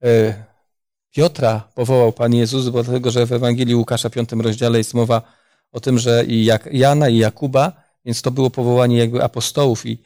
e, 0.04 0.44
Piotra 1.12 1.70
powołał 1.76 2.14
Pan 2.14 2.34
Jezus, 2.34 2.70
bo 2.70 2.84
dlatego, 2.84 3.12
że 3.12 3.26
w 3.26 3.32
Ewangelii 3.32 3.76
Łukasza, 3.76 4.10
piątym 4.10 4.42
rozdziale 4.42 4.78
jest 4.78 4.94
mowa 4.94 5.22
o 5.72 5.80
tym, 5.80 6.00
że 6.00 6.26
i 6.28 6.50
Jana 6.72 7.10
i 7.10 7.18
Jakuba, 7.18 7.84
więc 8.06 8.22
to 8.22 8.32
było 8.32 8.50
powołanie 8.50 8.98
jakby 8.98 9.24
apostołów 9.24 9.86
i 9.86 10.04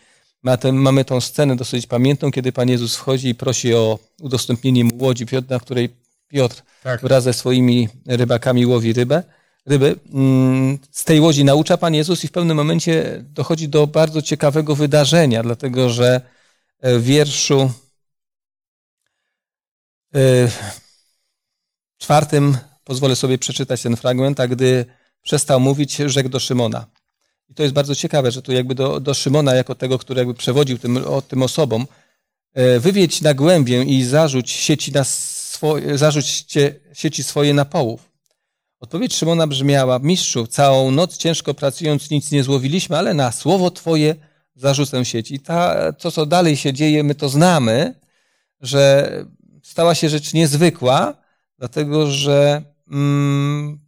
Mamy 0.72 1.06
tą 1.06 1.22
scenę 1.22 1.56
dosyć 1.56 1.88
pamiętną, 1.88 2.32
kiedy 2.32 2.52
Pan 2.52 2.70
Jezus 2.70 2.96
wchodzi 2.96 3.30
i 3.30 3.36
prosi 3.36 3.74
o 3.74 4.00
udostępnienie 4.22 4.84
mu 4.84 4.92
łodzi, 4.98 5.25
na 5.50 5.60
której 5.60 5.90
Piotr 6.28 6.62
tak. 6.84 7.02
wraz 7.02 7.24
ze 7.24 7.34
swoimi 7.34 7.90
rybakami 8.08 8.66
łowi 8.66 8.94
rybę. 8.94 9.24
Ryby. 9.66 9.96
Mm, 10.14 10.80
z 10.92 11.04
tej 11.04 11.20
łodzi 11.20 11.46
naucza 11.46 11.78
Pan 11.78 11.94
Jezus 11.94 12.24
i 12.24 12.28
w 12.28 12.32
pewnym 12.32 12.58
momencie 12.58 13.24
dochodzi 13.24 13.70
do 13.70 13.88
bardzo 13.88 14.22
ciekawego 14.22 14.75
wydarzenia, 14.75 15.44
dlatego 15.44 15.90
że 15.90 16.22
w 16.82 17.04
wierszu 17.04 17.72
e, 20.16 20.20
czwartym 21.98 22.58
pozwolę 22.84 23.16
sobie 23.16 23.38
przeczytać 23.38 23.82
ten 23.82 23.96
fragment, 23.96 24.40
a 24.40 24.48
gdy 24.48 24.86
przestał 25.22 25.60
mówić, 25.60 25.96
rzekł 25.96 26.30
do 26.30 26.40
Szymona. 26.40 26.86
I 27.50 27.54
to 27.54 27.64
jest 27.64 27.75
bardzo 27.75 27.96
ciekawe, 27.96 28.32
że 28.32 28.42
tu 28.42 28.52
jakby 28.52 28.75
do, 28.75 29.00
do 29.00 29.14
Szymona, 29.14 29.56
jako 29.56 29.75
tego, 29.75 30.00
który 30.00 30.20
jakby 30.20 30.34
przewodził 30.34 30.78
tym, 30.78 30.98
o, 30.98 31.22
tym 31.22 31.44
osobom, 31.44 31.88
e, 32.54 32.80
wywiedź 32.80 33.22
na 33.22 33.34
głębię 33.34 33.84
i 33.84 34.04
zarzuć 34.04 34.52
sieci, 34.52 34.92
na 34.92 35.04
swoje, 35.04 35.98
sieci 36.94 37.24
swoje 37.24 37.54
na 37.54 37.66
połów. 37.66 38.16
Odpowiedź 38.80 39.16
Szymona 39.16 39.48
brzmiała, 39.48 40.00
mistrzu, 40.00 40.48
całą 40.48 40.92
noc 40.92 41.18
ciężko 41.18 41.54
pracując 41.54 42.10
nic 42.10 42.32
nie 42.32 42.44
złowiliśmy, 42.44 42.98
ale 42.98 43.14
na 43.14 43.32
słowo 43.32 43.72
Twoje 43.72 44.16
zarzucę 44.56 45.06
sieci. 45.06 45.36
I 45.36 45.40
ta, 45.40 45.94
to, 45.94 46.12
co 46.12 46.25
dalej 46.25 46.58
się 46.58 46.74
dzieje, 46.74 47.04
my 47.04 47.16
to 47.16 47.30
znamy, 47.30 47.94
że 48.62 49.12
stała 49.64 49.96
się 49.96 50.10
rzecz 50.10 50.34
niezwykła, 50.34 51.14
dlatego 51.58 52.12
że 52.12 52.62
mm, 52.92 53.80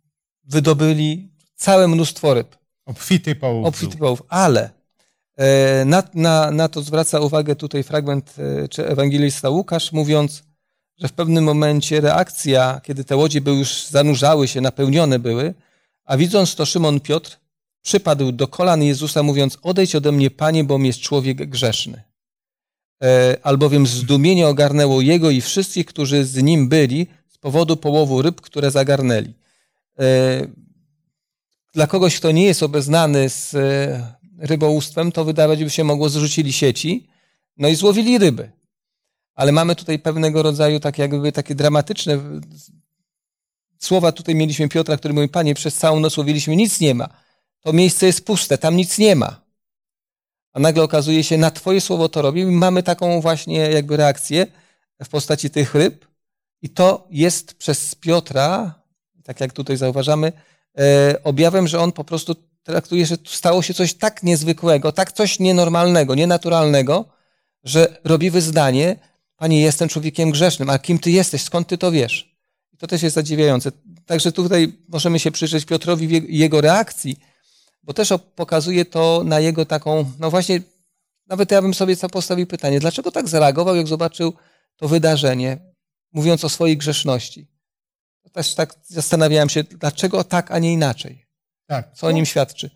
wydobyli 0.43 1.31
całe 1.55 1.87
mnóstwo 1.87 2.33
ryb. 2.33 2.55
Obfity 2.87 3.35
połów. 3.35 3.65
Obfity 3.65 3.97
połów, 3.97 4.23
ale 4.29 4.69
e, 5.35 5.85
na, 5.85 6.03
na, 6.13 6.51
na 6.51 6.69
to 6.69 6.81
zwraca 6.81 7.19
uwagę 7.19 7.55
tutaj 7.55 7.83
fragment 7.83 8.35
e, 8.37 8.67
czy 8.67 8.87
ewangelista 8.87 9.49
Łukasz, 9.49 9.91
mówiąc, 9.91 10.43
że 10.97 11.07
w 11.07 11.13
pewnym 11.13 11.43
momencie 11.43 12.01
reakcja, 12.01 12.81
kiedy 12.83 13.03
te 13.03 13.15
łodzie 13.15 13.41
były 13.41 13.57
już 13.57 13.85
zanurzały 13.85 14.47
się, 14.47 14.61
napełnione 14.61 15.19
były, 15.19 15.53
a 16.05 16.17
widząc 16.17 16.55
to 16.55 16.65
Szymon 16.65 16.99
Piotr 16.99 17.39
przypadł 17.81 18.31
do 18.31 18.47
kolan 18.47 18.83
Jezusa, 18.83 19.23
mówiąc: 19.23 19.57
Odejdź 19.61 19.95
ode 19.95 20.11
mnie, 20.11 20.31
panie, 20.31 20.63
bo 20.63 20.77
jest 20.77 20.99
człowiek 20.99 21.49
grzeszny. 21.49 22.03
E, 23.03 23.37
albowiem 23.43 23.87
zdumienie 23.87 24.47
ogarnęło 24.47 25.01
jego 25.01 25.29
i 25.29 25.41
wszystkich, 25.41 25.85
którzy 25.85 26.25
z 26.25 26.43
nim 26.43 26.69
byli, 26.69 27.07
z 27.27 27.37
powodu 27.37 27.77
połowu 27.77 28.21
ryb, 28.21 28.41
które 28.41 28.71
zagarnęli 28.71 29.33
dla 31.77 31.87
kogoś, 31.87 32.17
kto 32.17 32.31
nie 32.31 32.45
jest 32.45 32.63
obeznany 32.63 33.29
z 33.29 33.55
e, 33.55 34.15
rybołówstwem, 34.39 35.11
to 35.11 35.25
wydawać 35.25 35.63
by 35.63 35.69
się 35.69 35.83
mogło, 35.83 36.09
zrzucili 36.09 36.53
sieci, 36.53 37.07
no 37.57 37.67
i 37.67 37.75
złowili 37.75 38.17
ryby. 38.17 38.51
Ale 39.35 39.51
mamy 39.51 39.75
tutaj 39.75 39.99
pewnego 39.99 40.43
rodzaju 40.43 40.79
tak 40.79 40.97
jakby 40.97 41.31
takie 41.31 41.55
dramatyczne 41.55 42.19
słowa. 43.79 44.11
Tutaj 44.11 44.35
mieliśmy 44.35 44.69
Piotra, 44.69 44.97
który 44.97 45.13
mówi, 45.13 45.29
panie, 45.29 45.55
przez 45.55 45.75
całą 45.75 45.99
noc 45.99 46.17
łowiliśmy, 46.17 46.55
nic 46.55 46.79
nie 46.79 46.95
ma. 46.95 47.09
To 47.61 47.73
miejsce 47.73 48.05
jest 48.05 48.25
puste, 48.25 48.57
tam 48.57 48.75
nic 48.75 48.97
nie 48.97 49.15
ma. 49.15 49.41
A 50.53 50.59
nagle 50.59 50.83
okazuje 50.83 51.23
się, 51.23 51.37
na 51.37 51.51
twoje 51.51 51.81
słowo 51.81 52.09
to 52.09 52.21
robi. 52.21 52.45
Mamy 52.45 52.83
taką 52.83 53.21
właśnie 53.21 53.57
jakby 53.57 53.97
reakcję 53.97 54.47
w 55.03 55.09
postaci 55.09 55.49
tych 55.49 55.75
ryb. 55.75 56.05
I 56.61 56.69
to 56.69 57.07
jest 57.11 57.53
przez 57.53 57.95
Piotra, 57.95 58.73
tak 59.23 59.39
jak 59.39 59.53
tutaj 59.53 59.77
zauważamy, 59.77 60.31
objawem, 61.23 61.67
że 61.67 61.79
on 61.79 61.91
po 61.91 62.03
prostu 62.03 62.35
traktuje, 62.63 63.05
że 63.05 63.15
stało 63.25 63.61
się 63.61 63.73
coś 63.73 63.93
tak 63.93 64.23
niezwykłego, 64.23 64.91
tak 64.91 65.11
coś 65.11 65.39
nienormalnego, 65.39 66.15
nienaturalnego, 66.15 67.05
że 67.63 67.97
robi 68.03 68.31
wyznanie, 68.31 68.95
Panie, 69.37 69.61
jestem 69.61 69.89
człowiekiem 69.89 70.31
grzesznym, 70.31 70.69
a 70.69 70.79
kim 70.79 70.99
Ty 70.99 71.11
jesteś, 71.11 71.41
skąd 71.41 71.67
Ty 71.67 71.77
to 71.77 71.91
wiesz? 71.91 72.37
To 72.77 72.87
też 72.87 73.03
jest 73.03 73.15
zadziwiające. 73.15 73.71
Także 74.05 74.31
tutaj 74.31 74.73
możemy 74.87 75.19
się 75.19 75.31
przyjrzeć 75.31 75.65
Piotrowi 75.65 76.33
i 76.33 76.37
jego 76.37 76.61
reakcji, 76.61 77.19
bo 77.83 77.93
też 77.93 78.13
pokazuje 78.35 78.85
to 78.85 79.21
na 79.25 79.39
jego 79.39 79.65
taką, 79.65 80.11
no 80.19 80.31
właśnie, 80.31 80.61
nawet 81.27 81.51
ja 81.51 81.61
bym 81.61 81.73
sobie 81.73 81.95
postawił 82.11 82.47
pytanie, 82.47 82.79
dlaczego 82.79 83.11
tak 83.11 83.27
zareagował, 83.27 83.75
jak 83.75 83.87
zobaczył 83.87 84.33
to 84.77 84.87
wydarzenie, 84.87 85.57
mówiąc 86.13 86.43
o 86.43 86.49
swojej 86.49 86.77
grzeszności? 86.77 87.47
Też 88.37 88.55
tak 88.55 88.75
zastanawiałem 88.83 89.49
się, 89.49 89.63
dlaczego 89.63 90.23
tak, 90.23 90.51
a 90.51 90.59
nie 90.59 90.73
inaczej. 90.73 91.25
Tak. 91.67 91.93
Co 91.93 92.07
o 92.07 92.11
nim 92.11 92.25
świadczy? 92.25 92.69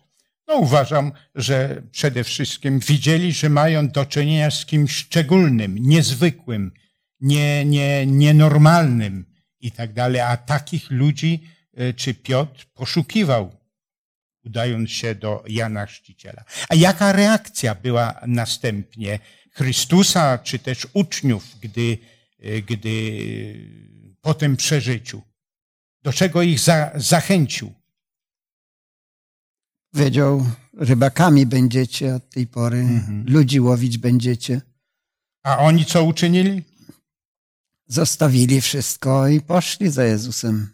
No 0.48 0.54
uważam, 0.54 1.12
że 1.34 1.82
przede 1.90 2.24
wszystkim 2.24 2.78
widzieli, 2.78 3.32
że 3.32 3.48
mają 3.48 3.88
do 3.88 4.06
czynienia 4.06 4.50
z 4.50 4.66
kimś 4.66 4.92
szczególnym, 4.96 5.78
niezwykłym, 5.78 6.72
nie, 7.20 7.64
nie, 7.64 8.06
nienormalnym 8.06 9.26
i 9.60 9.72
tak 9.72 9.92
dalej, 9.92 10.20
a 10.20 10.36
takich 10.36 10.90
ludzi 10.90 11.44
e, 11.74 11.92
czy 11.92 12.14
Piotr 12.14 12.66
poszukiwał, 12.74 13.56
udając 14.44 14.90
się 14.90 15.14
do 15.14 15.44
Jana 15.48 15.86
Chrzciciela. 15.86 16.44
A 16.68 16.74
jaka 16.74 17.12
reakcja 17.12 17.74
była 17.74 18.20
następnie 18.26 19.18
Chrystusa, 19.52 20.38
czy 20.38 20.58
też 20.58 20.86
uczniów, 20.92 21.44
gdy, 21.60 21.98
e, 22.38 22.62
gdy 22.62 22.92
po 24.20 24.34
tym 24.34 24.56
przeżyciu? 24.56 25.22
Do 26.02 26.12
czego 26.12 26.42
ich 26.42 26.60
za, 26.60 26.90
zachęcił. 26.94 27.72
Wiedział, 29.94 30.46
rybakami 30.74 31.46
będziecie 31.46 32.14
od 32.14 32.30
tej 32.30 32.46
pory, 32.46 32.78
mhm. 32.78 33.24
ludzi 33.28 33.60
łowić 33.60 33.98
będziecie. 33.98 34.60
A 35.42 35.58
oni 35.58 35.84
co 35.84 36.04
uczynili? 36.04 36.62
zostawili 37.92 38.60
wszystko 38.60 39.28
i 39.28 39.40
poszli 39.40 39.90
za 39.90 40.04
Jezusem. 40.04 40.72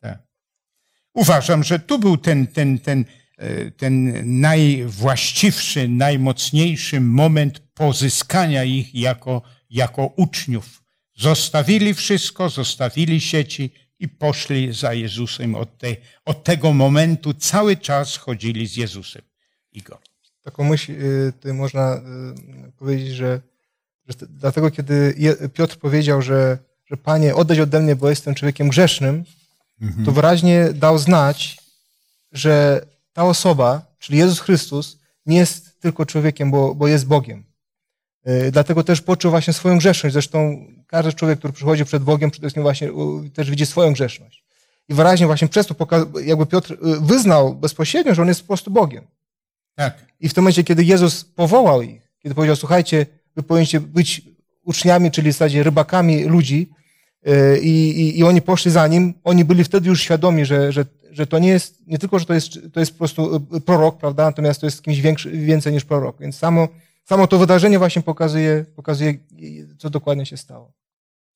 Tak. 0.00 0.18
Uważam, 1.14 1.64
że 1.64 1.78
tu 1.78 1.98
był 1.98 2.16
ten, 2.16 2.46
ten, 2.46 2.78
ten, 2.78 3.04
e, 3.38 3.70
ten 3.70 4.22
najwłaściwszy, 4.40 5.88
najmocniejszy 5.88 7.00
moment 7.00 7.58
pozyskania 7.74 8.64
ich 8.64 8.94
jako, 8.94 9.42
jako 9.70 10.06
uczniów. 10.06 10.82
Zostawili 11.14 11.94
wszystko, 11.94 12.48
zostawili 12.48 13.20
sieci 13.20 13.72
i 14.00 14.08
poszli 14.08 14.72
za 14.72 14.92
Jezusem. 14.92 15.54
Od, 15.54 15.78
tej, 15.78 15.96
od 16.24 16.44
tego 16.44 16.72
momentu 16.72 17.34
cały 17.34 17.76
czas 17.76 18.16
chodzili 18.16 18.66
z 18.66 18.76
Jezusem. 18.76 19.22
Igor. 19.72 19.98
Taką 20.42 20.64
myśl 20.64 20.92
y, 20.92 21.32
tutaj 21.32 21.52
można 21.52 21.96
y, 22.68 22.72
powiedzieć, 22.72 23.14
że, 23.14 23.40
że 24.08 24.26
dlatego 24.28 24.70
kiedy 24.70 25.14
Piotr 25.54 25.76
powiedział, 25.76 26.22
że, 26.22 26.58
że 26.86 26.96
Panie, 26.96 27.34
odejdź 27.34 27.60
ode 27.60 27.80
mnie, 27.80 27.96
bo 27.96 28.10
jestem 28.10 28.34
człowiekiem 28.34 28.68
grzesznym, 28.68 29.24
to 30.04 30.12
wyraźnie 30.12 30.72
dał 30.72 30.98
znać, 30.98 31.58
że 32.32 32.86
ta 33.12 33.24
osoba, 33.24 33.82
czyli 33.98 34.18
Jezus 34.18 34.40
Chrystus, 34.40 34.98
nie 35.26 35.36
jest 35.36 35.80
tylko 35.80 36.06
człowiekiem, 36.06 36.50
bo, 36.50 36.74
bo 36.74 36.88
jest 36.88 37.06
Bogiem. 37.06 37.44
Y, 38.28 38.52
Dlatego 38.52 38.84
też 38.84 39.00
poczuł 39.00 39.30
właśnie 39.30 39.52
swoją 39.52 39.78
grzeszność. 39.78 40.12
Zresztą 40.12 40.66
każdy 40.86 41.12
człowiek, 41.12 41.38
który 41.38 41.52
przychodzi 41.52 41.84
przed 41.84 42.02
Bogiem, 42.02 42.30
przede 42.30 42.44
wszystkim 42.44 42.62
właśnie 42.62 42.90
też 43.34 43.50
widzi 43.50 43.66
swoją 43.66 43.92
grzeszność. 43.92 44.44
I 44.88 44.94
wyraźnie 44.94 45.26
właśnie 45.26 45.48
przez 45.48 45.66
to 45.66 45.76
jakby 46.24 46.46
Piotr 46.46 46.72
y, 46.72 46.76
wyznał 47.00 47.54
bezpośrednio, 47.54 48.14
że 48.14 48.22
on 48.22 48.28
jest 48.28 48.40
po 48.40 48.46
prostu 48.46 48.70
Bogiem. 48.70 49.04
Tak. 49.74 50.06
I 50.20 50.28
w 50.28 50.34
tym 50.34 50.44
momencie, 50.44 50.64
kiedy 50.64 50.84
Jezus 50.84 51.24
powołał 51.24 51.82
ich, 51.82 52.02
kiedy 52.22 52.34
powiedział, 52.34 52.56
słuchajcie, 52.56 53.06
wy 53.36 53.42
powinniście 53.42 53.80
być 53.80 54.22
uczniami, 54.64 55.10
czyli 55.10 55.30
w 55.30 55.32
zasadzie 55.32 55.62
rybakami 55.62 56.24
ludzi, 56.24 56.70
yy, 57.24 57.58
i, 57.62 58.00
i, 58.00 58.18
i 58.18 58.24
oni 58.24 58.42
poszli 58.42 58.70
za 58.70 58.86
nim, 58.86 59.14
oni 59.24 59.44
byli 59.44 59.64
wtedy 59.64 59.88
już 59.88 60.02
świadomi, 60.02 60.44
że, 60.44 60.72
że, 60.72 60.84
że 61.10 61.26
to 61.26 61.38
nie 61.38 61.48
jest, 61.48 61.86
nie 61.86 61.98
tylko, 61.98 62.18
że 62.18 62.26
to 62.26 62.34
jest, 62.34 62.58
to 62.72 62.80
jest 62.80 62.92
po 62.92 62.98
prostu 62.98 63.40
prorok, 63.66 63.98
prawda, 63.98 64.24
natomiast 64.24 64.60
to 64.60 64.66
jest 64.66 64.82
kimś 64.82 65.00
większy, 65.00 65.30
więcej 65.30 65.72
niż 65.72 65.84
prorok. 65.84 66.20
Więc 66.20 66.36
samo, 66.36 66.68
samo 67.04 67.26
to 67.26 67.38
wydarzenie 67.38 67.78
właśnie 67.78 68.02
pokazuje, 68.02 68.64
pokazuje, 68.76 69.14
co 69.78 69.90
dokładnie 69.90 70.26
się 70.26 70.36
stało. 70.36 70.72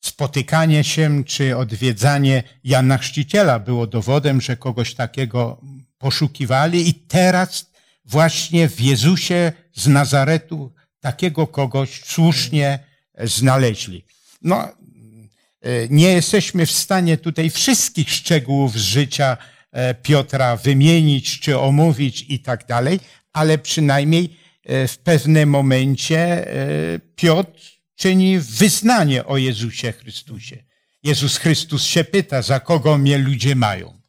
Spotykanie 0.05 0.85
się 0.85 1.25
czy 1.25 1.57
odwiedzanie 1.57 2.43
Jana 2.65 2.99
Chrzciciela 2.99 3.59
było 3.59 3.87
dowodem, 3.87 4.41
że 4.41 4.57
kogoś 4.57 4.95
takiego 4.95 5.61
poszukiwali 5.99 6.89
i 6.89 6.95
teraz 6.95 7.71
właśnie 8.05 8.69
w 8.69 8.81
Jezusie 8.81 9.53
z 9.75 9.87
Nazaretu 9.87 10.73
takiego 11.01 11.47
kogoś 11.47 12.01
słusznie 12.05 12.79
znaleźli. 13.25 14.05
No, 14.43 14.63
e, 14.63 15.89
nie 15.91 16.13
jesteśmy 16.13 16.67
w 16.67 16.71
stanie 16.71 17.17
tutaj 17.17 17.51
wszystkich 17.51 18.11
szczegółów 18.11 18.73
z 18.73 18.83
życia 18.83 19.37
e, 19.73 19.95
Piotra 19.95 20.57
wymienić 20.57 21.41
czy 21.41 21.59
omówić 21.59 22.27
i 22.29 22.41
tak 22.41 22.67
dalej, 22.67 23.01
ale 23.33 23.59
przynajmniej 23.59 24.37
w 24.65 24.99
pewnym 25.05 25.49
momencie 25.49 26.19
e, 26.19 26.99
Piotr 26.99 27.61
czyni 27.97 28.39
wyznanie 28.39 29.25
o 29.25 29.37
Jezusie 29.37 29.93
Chrystusie. 29.93 30.65
Jezus 31.03 31.37
Chrystus 31.37 31.83
się 31.83 32.05
pyta, 32.05 32.43
za 32.43 32.61
kogo 32.61 32.99
mnie 32.99 33.19
ludzie 33.19 33.55
mają? 33.55 34.01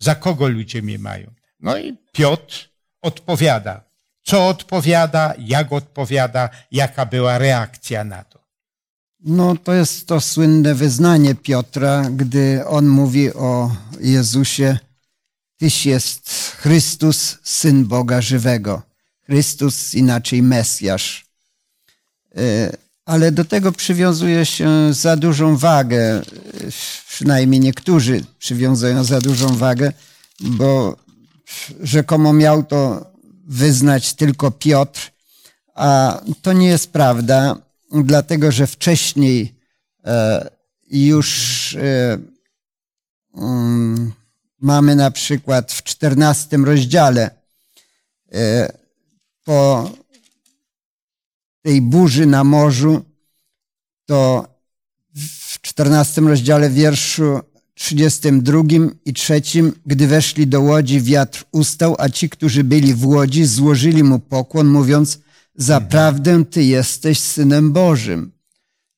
Za 0.00 0.14
kogo 0.14 0.48
ludzie 0.48 0.82
mnie 0.82 0.98
mają? 0.98 1.34
No 1.60 1.78
i 1.78 1.96
Piotr 2.12 2.70
odpowiada. 3.02 3.88
Co 4.22 4.48
odpowiada, 4.48 5.34
jak 5.38 5.72
odpowiada, 5.72 6.50
jaka 6.72 7.06
była 7.06 7.38
reakcja 7.38 8.04
na 8.04 8.24
to. 8.24 8.38
No 9.20 9.56
to 9.56 9.74
jest 9.74 10.06
to 10.06 10.20
słynne 10.20 10.74
wyznanie 10.74 11.34
Piotra, 11.34 12.10
gdy 12.10 12.66
on 12.66 12.86
mówi 12.86 13.32
o 13.34 13.76
Jezusie, 14.00 14.78
Tyś 15.58 15.86
jest 15.86 16.30
Chrystus, 16.30 17.38
Syn 17.42 17.84
Boga 17.84 18.20
żywego. 18.20 18.82
Chrystus, 19.28 19.94
inaczej 19.94 20.42
Mesjasz. 20.42 21.26
E, 22.36 22.72
Ale 23.04 23.32
do 23.32 23.44
tego 23.44 23.72
przywiązuje 23.72 24.46
się 24.46 24.94
za 24.94 25.16
dużą 25.16 25.56
wagę, 25.56 26.00
e, 26.00 26.22
przynajmniej 27.08 27.60
niektórzy 27.60 28.24
przywiązują 28.38 29.04
za 29.04 29.20
dużą 29.20 29.56
wagę, 29.56 29.92
bo 30.40 30.96
rzekomo 31.80 32.32
miał 32.32 32.62
to 32.62 33.10
wyznać 33.46 34.14
tylko 34.14 34.50
Piotr, 34.50 35.10
a 35.74 36.20
to 36.42 36.52
nie 36.52 36.66
jest 36.66 36.90
prawda, 36.90 37.56
dlatego 37.92 38.52
że 38.52 38.66
wcześniej 38.66 39.54
e, 40.04 40.50
już 40.90 41.76
mm, 43.36 44.12
mamy 44.60 44.96
na 44.96 45.10
przykład 45.10 45.72
w 45.72 45.82
czternastym 45.82 46.64
rozdziale 46.64 47.30
po 49.48 49.90
tej 51.62 51.80
burzy 51.80 52.26
na 52.26 52.44
morzu, 52.44 53.00
to 54.06 54.48
w 55.14 55.60
czternastym 55.60 56.28
rozdziale 56.28 56.70
wierszu 56.70 57.40
32 57.74 58.62
i 59.04 59.12
3, 59.12 59.42
gdy 59.86 60.06
weszli 60.06 60.46
do 60.46 60.60
łodzi, 60.60 61.00
wiatr 61.00 61.44
ustał, 61.52 61.96
a 61.98 62.08
ci, 62.08 62.28
którzy 62.28 62.64
byli 62.64 62.94
w 62.94 63.06
łodzi, 63.06 63.44
złożyli 63.44 64.02
mu 64.02 64.18
pokłon, 64.18 64.66
mówiąc, 64.66 65.18
zaprawdę 65.54 66.44
Ty 66.44 66.64
jesteś 66.64 67.20
Synem 67.20 67.72
Bożym. 67.72 68.32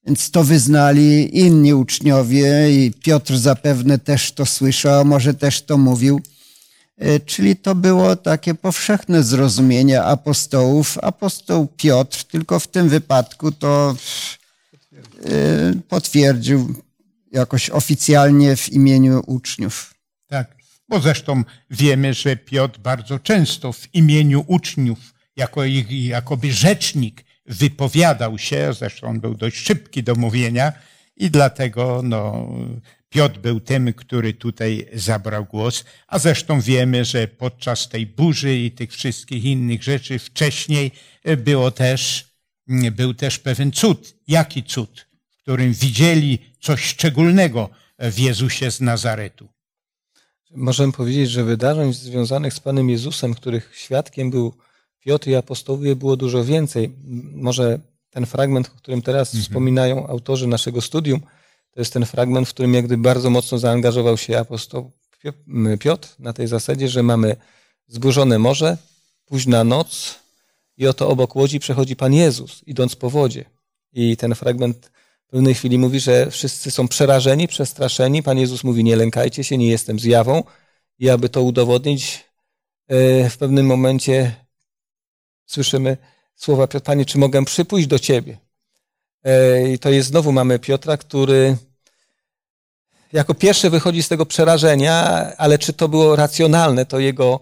Więc 0.06 0.30
to 0.30 0.44
wyznali 0.44 1.38
inni 1.38 1.74
uczniowie 1.74 2.70
i 2.84 2.92
Piotr 2.92 3.36
zapewne 3.36 3.98
też 3.98 4.32
to 4.32 4.46
słyszał, 4.46 5.00
a 5.00 5.04
może 5.04 5.34
też 5.34 5.62
to 5.62 5.78
mówił. 5.78 6.20
E, 7.00 7.20
Czyli 7.20 7.56
to 7.56 7.74
było 7.74 8.16
takie 8.16 8.54
powszechne 8.54 9.22
zrozumienie 9.22 10.02
apostołów. 10.02 10.98
Apostoł 11.02 11.68
Piotr, 11.76 12.24
tylko 12.24 12.60
w 12.60 12.68
tym 12.68 12.88
wypadku 12.88 13.52
to 13.52 13.96
e, 15.24 15.74
potwierdził 15.88 16.82
jakoś 17.32 17.70
oficjalnie 17.70 18.56
w 18.56 18.68
imieniu 18.72 19.22
uczniów. 19.26 19.94
Tak. 20.26 20.56
Bo 20.88 21.00
zresztą 21.00 21.44
wiemy, 21.70 22.14
że 22.14 22.36
Piotr 22.36 22.78
bardzo 22.78 23.18
często 23.18 23.72
w 23.72 23.94
imieniu 23.94 24.44
uczniów, 24.46 24.98
jako 25.36 25.64
ich 25.64 25.90
jakoby 25.92 26.52
rzecznik, 26.52 27.24
wypowiadał 27.46 28.38
się. 28.38 28.72
Zresztą 28.78 29.20
był 29.20 29.34
dość 29.34 29.56
szybki 29.56 30.02
do 30.02 30.14
mówienia 30.14 30.72
i 31.20 31.30
dlatego 31.30 32.00
no, 32.04 32.48
Piotr 33.08 33.38
był 33.38 33.60
tym, 33.60 33.92
który 33.92 34.34
tutaj 34.34 34.86
zabrał 34.94 35.44
głos. 35.44 35.84
A 36.06 36.18
zresztą 36.18 36.60
wiemy, 36.60 37.04
że 37.04 37.28
podczas 37.28 37.88
tej 37.88 38.06
burzy 38.06 38.56
i 38.56 38.70
tych 38.70 38.92
wszystkich 38.92 39.44
innych 39.44 39.82
rzeczy 39.82 40.18
wcześniej 40.18 40.90
było 41.36 41.70
też, 41.70 42.30
był 42.92 43.14
też 43.14 43.38
pewien 43.38 43.72
cud. 43.72 44.14
Jaki 44.28 44.62
cud? 44.62 45.06
W 45.30 45.42
którym 45.42 45.72
widzieli 45.72 46.38
coś 46.60 46.84
szczególnego 46.84 47.70
w 47.98 48.18
Jezusie 48.18 48.70
z 48.70 48.80
Nazaretu. 48.80 49.48
Możemy 50.50 50.92
powiedzieć, 50.92 51.30
że 51.30 51.44
wydarzeń 51.44 51.92
związanych 51.92 52.54
z 52.54 52.60
Panem 52.60 52.90
Jezusem, 52.90 53.34
których 53.34 53.72
świadkiem 53.74 54.30
był 54.30 54.54
Piotr 55.00 55.28
i 55.28 55.34
apostołowie, 55.34 55.96
było 55.96 56.16
dużo 56.16 56.44
więcej. 56.44 56.92
Może 57.34 57.80
ten 58.10 58.26
fragment, 58.26 58.70
o 58.74 58.78
którym 58.78 59.02
teraz 59.02 59.36
wspominają 59.36 60.06
autorzy 60.06 60.46
naszego 60.46 60.80
studium, 60.80 61.20
to 61.70 61.80
jest 61.80 61.92
ten 61.92 62.06
fragment, 62.06 62.48
w 62.48 62.50
którym 62.50 62.74
jak 62.74 62.84
gdyby 62.84 63.02
bardzo 63.02 63.30
mocno 63.30 63.58
zaangażował 63.58 64.16
się 64.16 64.38
apostoł 64.38 64.92
Piotr 65.80 66.08
na 66.18 66.32
tej 66.32 66.46
zasadzie, 66.46 66.88
że 66.88 67.02
mamy 67.02 67.36
zburzone 67.86 68.38
morze, 68.38 68.76
późna 69.26 69.64
noc 69.64 70.18
i 70.76 70.86
oto 70.86 71.08
obok 71.08 71.36
łodzi 71.36 71.60
przechodzi 71.60 71.96
Pan 71.96 72.14
Jezus, 72.14 72.62
idąc 72.66 72.96
po 72.96 73.10
wodzie. 73.10 73.44
I 73.92 74.16
ten 74.16 74.34
fragment 74.34 74.90
w 75.26 75.30
pewnej 75.30 75.54
chwili 75.54 75.78
mówi, 75.78 76.00
że 76.00 76.30
wszyscy 76.30 76.70
są 76.70 76.88
przerażeni, 76.88 77.48
przestraszeni. 77.48 78.22
Pan 78.22 78.38
Jezus 78.38 78.64
mówi, 78.64 78.84
nie 78.84 78.96
lękajcie 78.96 79.44
się, 79.44 79.58
nie 79.58 79.68
jestem 79.68 79.98
zjawą. 79.98 80.42
I 80.98 81.10
aby 81.10 81.28
to 81.28 81.42
udowodnić, 81.42 82.24
e, 82.88 83.30
w 83.30 83.36
pewnym 83.38 83.66
momencie 83.66 84.34
słyszymy 85.46 85.96
słowa 86.40 86.66
Piotra, 86.66 86.80
Panie, 86.80 87.04
czy 87.04 87.18
mogę 87.18 87.44
przypójść 87.44 87.86
do 87.86 87.98
Ciebie? 87.98 88.38
E, 89.24 89.72
I 89.72 89.78
to 89.78 89.90
jest 89.90 90.08
znowu 90.08 90.32
mamy 90.32 90.58
Piotra, 90.58 90.96
który 90.96 91.56
jako 93.12 93.34
pierwszy 93.34 93.70
wychodzi 93.70 94.02
z 94.02 94.08
tego 94.08 94.26
przerażenia, 94.26 94.96
ale 95.36 95.58
czy 95.58 95.72
to 95.72 95.88
było 95.88 96.16
racjonalne, 96.16 96.86
to 96.86 96.98
jego 96.98 97.40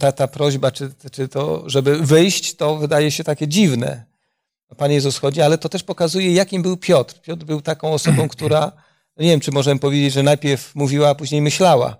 ta, 0.00 0.12
ta 0.12 0.28
prośba, 0.28 0.70
czy, 0.70 0.92
czy 1.12 1.28
to, 1.28 1.62
żeby 1.66 1.96
wyjść, 1.96 2.56
to 2.56 2.76
wydaje 2.76 3.10
się 3.10 3.24
takie 3.24 3.48
dziwne. 3.48 4.04
Pan 4.76 4.92
Jezus 4.92 5.18
chodzi, 5.18 5.40
ale 5.40 5.58
to 5.58 5.68
też 5.68 5.82
pokazuje, 5.82 6.32
jakim 6.32 6.62
był 6.62 6.76
Piotr. 6.76 7.20
Piotr 7.20 7.44
był 7.44 7.62
taką 7.62 7.92
osobą, 7.92 8.28
która, 8.36 8.72
no 9.16 9.24
nie 9.24 9.30
wiem, 9.30 9.40
czy 9.40 9.52
możemy 9.52 9.80
powiedzieć, 9.80 10.12
że 10.12 10.22
najpierw 10.22 10.74
mówiła, 10.74 11.08
a 11.08 11.14
później 11.14 11.42
myślała, 11.42 11.96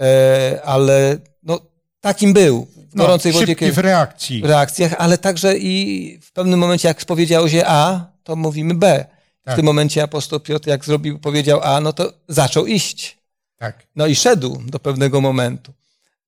e, 0.00 0.60
ale 0.64 1.18
no, 1.42 1.69
takim 2.00 2.32
był. 2.32 2.66
W 2.90 2.94
No, 2.94 3.04
gorącej 3.04 3.32
wodzie, 3.32 3.46
szybki 3.46 3.72
w 3.72 3.78
reakcji. 3.78 4.42
reakcjach, 4.44 4.94
ale 4.98 5.18
także 5.18 5.58
i 5.58 6.18
w 6.22 6.32
pewnym 6.32 6.60
momencie, 6.60 6.88
jak 6.88 7.04
powiedział 7.04 7.48
się 7.48 7.62
A, 7.66 8.06
to 8.24 8.36
mówimy 8.36 8.74
B. 8.74 9.04
W 9.46 9.54
tym 9.56 9.64
momencie 9.64 10.02
apostoł 10.02 10.40
Piotr, 10.40 10.68
jak 10.68 10.84
zrobił, 10.84 11.18
powiedział 11.18 11.60
A, 11.62 11.80
no 11.80 11.92
to 11.92 12.12
zaczął 12.28 12.66
iść. 12.66 13.18
Tak. 13.58 13.86
No 13.96 14.06
i 14.06 14.16
szedł 14.16 14.62
do 14.66 14.78
pewnego 14.78 15.20
momentu. 15.20 15.72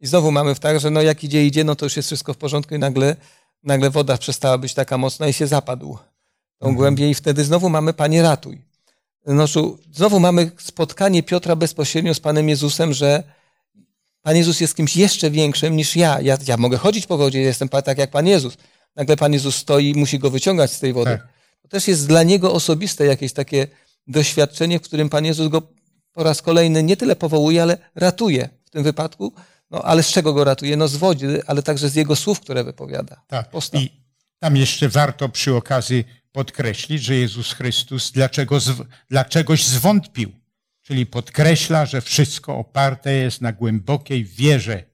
I 0.01 0.07
znowu 0.07 0.33
mamy 0.33 0.55
w 0.55 0.61
tak, 0.61 0.81
że 0.81 0.91
no 0.91 1.03
jak 1.03 1.25
idzie, 1.25 1.47
idzie, 1.47 1.65
no 1.65 1.77
to 1.77 1.87
już 1.87 1.97
jest 1.97 2.09
wszystko 2.09 2.35
w 2.35 2.37
porządku 2.37 2.75
i 2.75 2.79
nagle, 2.79 3.17
nagle 3.65 3.91
woda 3.91 4.19
przestała 4.19 4.59
być 4.59 4.75
taka 4.75 4.99
mocna 4.99 5.29
i 5.29 5.33
się 5.33 5.47
zapadł 5.47 5.93
tą 6.59 6.67
Mhm. 6.67 6.77
głębię 6.77 7.11
i 7.11 7.15
wtedy 7.15 7.45
znowu 7.45 7.71
mamy 7.71 7.93
Panie 7.93 8.23
ratuj. 8.23 8.63
No, 9.27 9.45
znowu 9.93 10.21
mamy 10.21 10.51
spotkanie 10.59 11.23
Piotra 11.23 11.57
bezpośrednio 11.57 12.15
z 12.15 12.21
Panem 12.21 12.49
Jezusem, 12.49 12.93
że 12.93 13.23
Pan 14.23 14.37
Jezus 14.37 14.61
jest 14.61 14.77
kimś 14.77 14.97
jeszcze 14.97 15.31
większym 15.31 15.77
niż 15.77 15.97
ja. 15.97 16.21
Ja, 16.21 16.39
ja 16.47 16.57
mogę 16.57 16.79
chodzić 16.79 17.07
po 17.07 17.19
wodzie, 17.19 17.41
jestem 17.41 17.69
tak 17.69 17.99
jak 17.99 18.11
Pan 18.11 18.27
Jezus. 18.27 18.57
Nagle 18.97 19.17
Pan 19.17 19.33
Jezus 19.33 19.57
stoi 19.57 19.91
i 19.91 19.95
musi 19.95 20.19
go 20.19 20.31
wyciągać 20.31 20.73
z 20.73 20.81
tej 20.81 20.93
wody. 20.93 21.11
Tak. 21.11 21.29
To 21.63 21.69
też 21.69 21.89
jest 21.89 22.07
dla 22.09 22.23
niego 22.23 22.53
osobiste 22.53 23.07
jakieś 23.07 23.33
takie 23.33 23.67
doświadczenie, 24.07 24.79
w 24.79 24.83
którym 24.83 25.09
Pan 25.09 25.25
Jezus 25.25 25.49
go 25.49 25.63
po 26.13 26.23
raz 26.23 26.43
kolejny 26.43 26.83
nie 26.83 26.97
tyle 26.97 27.17
powołuje, 27.17 27.63
ale 27.63 27.79
ratuje 27.95 28.49
w 28.65 28.71
tym 28.71 28.83
wypadku. 28.83 29.33
No 29.71 29.83
ale 29.83 30.03
z 30.03 30.09
czego 30.09 30.33
go 30.33 30.45
ratuje? 30.45 30.77
No 30.77 30.89
z 30.89 30.97
wody, 30.97 31.43
ale 31.47 31.63
także 31.63 31.89
z 31.89 31.95
jego 31.95 32.17
słów, 32.17 32.41
które 32.41 32.65
wypowiada. 32.65 33.23
Tak. 33.27 33.51
Postaw. 33.51 33.83
I 33.83 33.91
tam 34.39 34.57
jeszcze 34.57 34.89
warto 34.89 35.29
przy 35.29 35.55
okazji 35.55 36.05
podkreślić, 36.33 37.03
że 37.03 37.15
Jezus 37.15 37.53
Chrystus 37.53 38.13
dlaczego, 38.13 38.59
dlaczegoś 39.11 39.65
zwątpił. 39.65 40.42
Czyli 40.83 41.07
podkreśla, 41.07 41.87
że 41.87 42.01
wszystko 42.01 42.57
oparte 42.57 43.13
jest 43.13 43.41
na 43.41 43.53
głębokiej 43.53 44.25
wierze. 44.25 44.85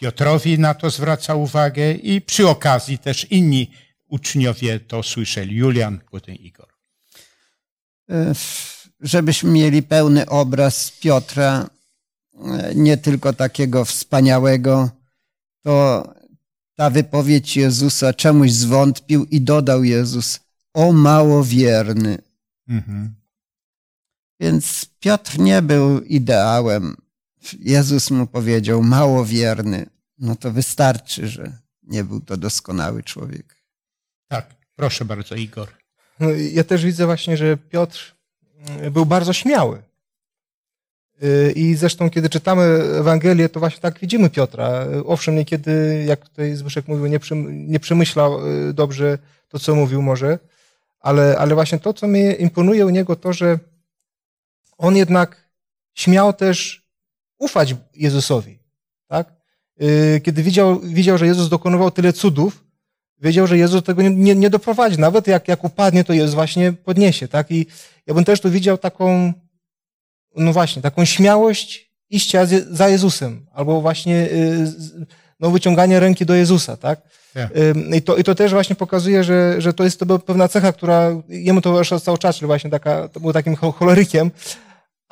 Piotrowi 0.00 0.58
na 0.58 0.74
to 0.74 0.90
zwraca 0.90 1.34
uwagę 1.34 1.92
i 1.92 2.20
przy 2.20 2.48
okazji 2.48 2.98
też 2.98 3.26
inni 3.30 3.70
uczniowie 4.08 4.80
to 4.80 5.02
słyszeli. 5.02 5.56
Julian, 5.56 6.00
potem 6.10 6.34
Igor. 6.34 6.68
Żebyśmy 9.00 9.50
mieli 9.50 9.82
pełny 9.82 10.26
obraz 10.26 10.90
Piotra, 10.90 11.70
nie 12.74 12.96
tylko 12.96 13.32
takiego 13.32 13.84
wspaniałego, 13.84 14.90
to 15.62 16.04
ta 16.74 16.90
wypowiedź 16.90 17.56
Jezusa 17.56 18.12
czemuś 18.12 18.50
zwątpił 18.50 19.24
i 19.24 19.40
dodał 19.40 19.84
Jezus, 19.84 20.40
o 20.74 20.92
małowierny. 20.92 22.18
Mhm. 22.68 23.23
Więc 24.44 24.86
Piotr 25.00 25.38
nie 25.38 25.62
był 25.62 26.00
ideałem. 26.00 26.96
Jezus 27.60 28.10
mu 28.10 28.26
powiedział, 28.26 28.82
małowierny. 28.82 29.86
No 30.18 30.36
to 30.36 30.50
wystarczy, 30.50 31.28
że 31.28 31.52
nie 31.82 32.04
był 32.04 32.20
to 32.20 32.36
doskonały 32.36 33.02
człowiek. 33.02 33.56
Tak, 34.28 34.46
proszę 34.76 35.04
bardzo, 35.04 35.34
Igor. 35.34 35.68
No, 36.20 36.30
Ja 36.30 36.64
też 36.64 36.84
widzę 36.84 37.06
właśnie, 37.06 37.36
że 37.36 37.56
Piotr 37.56 38.14
mm, 38.68 38.92
był 38.92 39.06
bardzo 39.06 39.32
śmiały. 39.32 39.82
Y, 41.22 41.52
I 41.56 41.74
zresztą, 41.74 42.10
kiedy 42.10 42.28
czytamy 42.28 42.62
Ewangelię, 43.00 43.48
to 43.48 43.60
właśnie 43.60 43.80
tak 43.80 43.98
widzimy 43.98 44.30
Piotra. 44.30 44.86
Owszem, 45.06 45.36
niekiedy, 45.36 46.04
jak 46.08 46.28
tutaj 46.28 46.54
Zbyszek 46.56 46.88
mówił, 46.88 47.06
nie, 47.06 47.20
przym- 47.20 47.66
nie 47.68 47.80
przemyślał 47.80 48.48
y, 48.68 48.72
dobrze 48.74 49.18
to, 49.48 49.58
co 49.58 49.74
mówił 49.74 50.02
może, 50.02 50.38
ale, 51.00 51.38
ale 51.38 51.54
właśnie 51.54 51.78
to, 51.78 51.92
co 51.94 52.06
mnie 52.08 52.32
imponuje 52.32 52.86
u 52.86 52.90
niego, 52.90 53.16
to, 53.16 53.32
że 53.32 53.58
on 54.78 54.96
jednak 54.96 55.48
śmiał 55.94 56.32
też 56.32 56.82
ufać 57.38 57.74
Jezusowi. 57.94 58.58
Tak? 59.08 59.32
Y, 59.82 60.20
Kiedy 60.24 60.42
widział, 60.42 60.80
widział, 60.80 61.18
że 61.18 61.26
Jezus 61.26 61.48
dokonywał 61.48 61.90
tyle 61.90 62.12
cudów, 62.12 62.64
wiedział, 63.20 63.46
że 63.46 63.58
Jezus 63.58 63.82
tego 63.82 64.02
nie, 64.02 64.10
nie, 64.10 64.34
nie 64.34 64.50
doprowadzi. 64.50 64.98
Nawet 64.98 65.26
jak, 65.26 65.48
jak 65.48 65.64
upadnie, 65.64 66.04
to 66.04 66.12
Jezus 66.12 66.34
właśnie 66.34 66.72
podniesie. 66.72 67.28
Tak? 67.28 67.50
I 67.50 67.66
ja 68.06 68.14
bym 68.14 68.24
też 68.24 68.40
tu 68.40 68.50
widział 68.50 68.78
taką, 68.78 69.32
no 70.36 70.52
właśnie, 70.52 70.82
taką 70.82 71.04
śmiałość 71.04 71.90
iścia 72.10 72.46
za 72.70 72.88
Jezusem, 72.88 73.46
albo 73.52 73.80
właśnie 73.80 74.16
y, 74.16 74.66
no, 75.40 75.50
wyciąganie 75.50 76.00
ręki 76.00 76.26
do 76.26 76.34
Jezusa. 76.34 76.76
Tak? 76.76 77.00
Tak. 77.34 77.56
Ym, 77.56 77.94
I 77.94 78.02
to, 78.02 78.16
I 78.16 78.24
to 78.24 78.34
też 78.34 78.52
właśnie 78.52 78.76
pokazuje, 78.76 79.24
że, 79.24 79.54
że 79.58 79.72
to 79.74 79.84
jest 79.84 80.00
to 80.00 80.18
pewna 80.18 80.48
cecha, 80.48 80.72
która 80.72 81.10
jemu 81.28 81.60
towarzyszyła 81.60 82.00
cały 82.00 82.18
czas, 82.18 82.40
właśnie 82.40 82.70
taka, 82.70 83.08
to 83.08 83.20
był 83.20 83.32
takim 83.32 83.54
cho- 83.54 83.72
cholerykiem, 83.72 84.30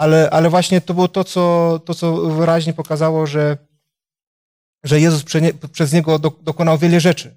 ale, 0.02 0.30
ale 0.30 0.50
właśnie 0.50 0.80
to 0.80 0.94
było 0.94 1.08
to, 1.08 1.24
co, 1.24 1.80
to, 1.84 1.94
co 1.94 2.16
wyraźnie 2.16 2.72
pokazało, 2.72 3.26
że, 3.26 3.56
że 4.84 5.00
Jezus 5.00 5.22
prze 5.22 5.40
przez 5.72 5.92
niego 5.92 6.18
do, 6.18 6.32
dokonał 6.42 6.78
wiele 6.78 7.00
rzeczy. 7.00 7.36